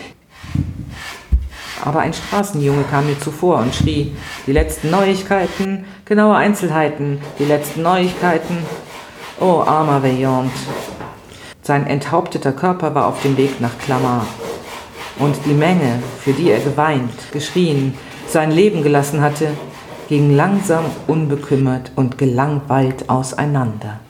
Aber 1.82 2.00
ein 2.00 2.12
Straßenjunge 2.12 2.84
kam 2.90 3.06
mir 3.06 3.18
zuvor 3.18 3.58
und 3.58 3.74
schrie, 3.74 4.12
die 4.46 4.52
letzten 4.52 4.90
Neuigkeiten, 4.90 5.84
genaue 6.04 6.36
Einzelheiten, 6.36 7.20
die 7.38 7.44
letzten 7.44 7.82
Neuigkeiten. 7.82 8.58
Oh, 9.40 9.62
armer 9.66 10.02
Vaillant. 10.02 10.52
Sein 11.62 11.86
enthaupteter 11.86 12.52
Körper 12.52 12.94
war 12.94 13.06
auf 13.06 13.22
dem 13.22 13.36
Weg 13.38 13.60
nach 13.60 13.76
Clamart. 13.78 14.26
Und 15.18 15.36
die 15.46 15.54
Menge, 15.54 16.02
für 16.20 16.32
die 16.32 16.50
er 16.50 16.60
geweint, 16.60 17.32
geschrien, 17.32 17.94
sein 18.28 18.50
Leben 18.50 18.82
gelassen 18.82 19.20
hatte, 19.20 19.48
ging 20.12 20.36
langsam, 20.36 20.84
unbekümmert 21.06 21.92
und 21.96 22.18
gelangweilt 22.18 23.08
auseinander. 23.08 24.00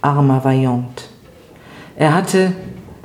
Armer 0.00 0.42
Vaillant. 0.42 1.08
Er 1.94 2.14
hatte, 2.14 2.52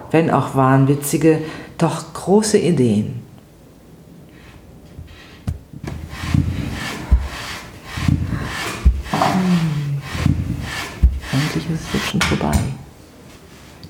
wenn 0.10 0.32
auch 0.32 0.56
wahnwitzige, 0.56 1.44
doch 1.78 2.12
große 2.16 2.58
Ideen. 2.58 3.22
Hm. 9.12 10.02
Endlich 11.32 11.70
ist 11.70 11.80
es 11.80 11.94
jetzt 11.94 12.10
schon 12.10 12.22
vorbei. 12.24 12.58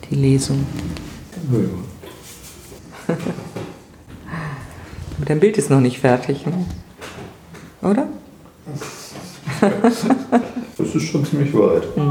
Die 0.09 0.15
Lesung. 0.15 0.65
Aber 3.07 3.17
dein 5.25 5.39
Bild 5.39 5.57
ist 5.57 5.69
noch 5.69 5.79
nicht 5.79 5.99
fertig. 5.99 6.45
Ne? 6.45 6.65
Oder? 7.83 8.07
Das 10.77 10.95
ist 10.95 11.03
schon 11.03 11.25
ziemlich 11.25 11.53
weit. 11.53 11.83
Mhm. 11.97 12.03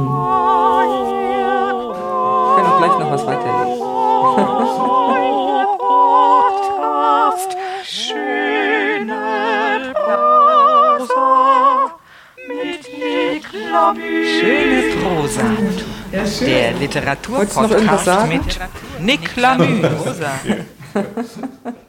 Ich 2.48 2.56
kann 2.56 2.66
auch 2.66 2.78
gleich 2.78 2.98
noch 2.98 3.10
was 3.10 3.26
weiterlesen. 3.26 3.82
Schöne 14.40 14.82
Prosa. 15.02 15.44
Der 16.46 16.72
Literaturpodcast 16.74 18.28
mit 18.28 18.60
Nick 19.00 19.36
Lamü. 19.36 19.82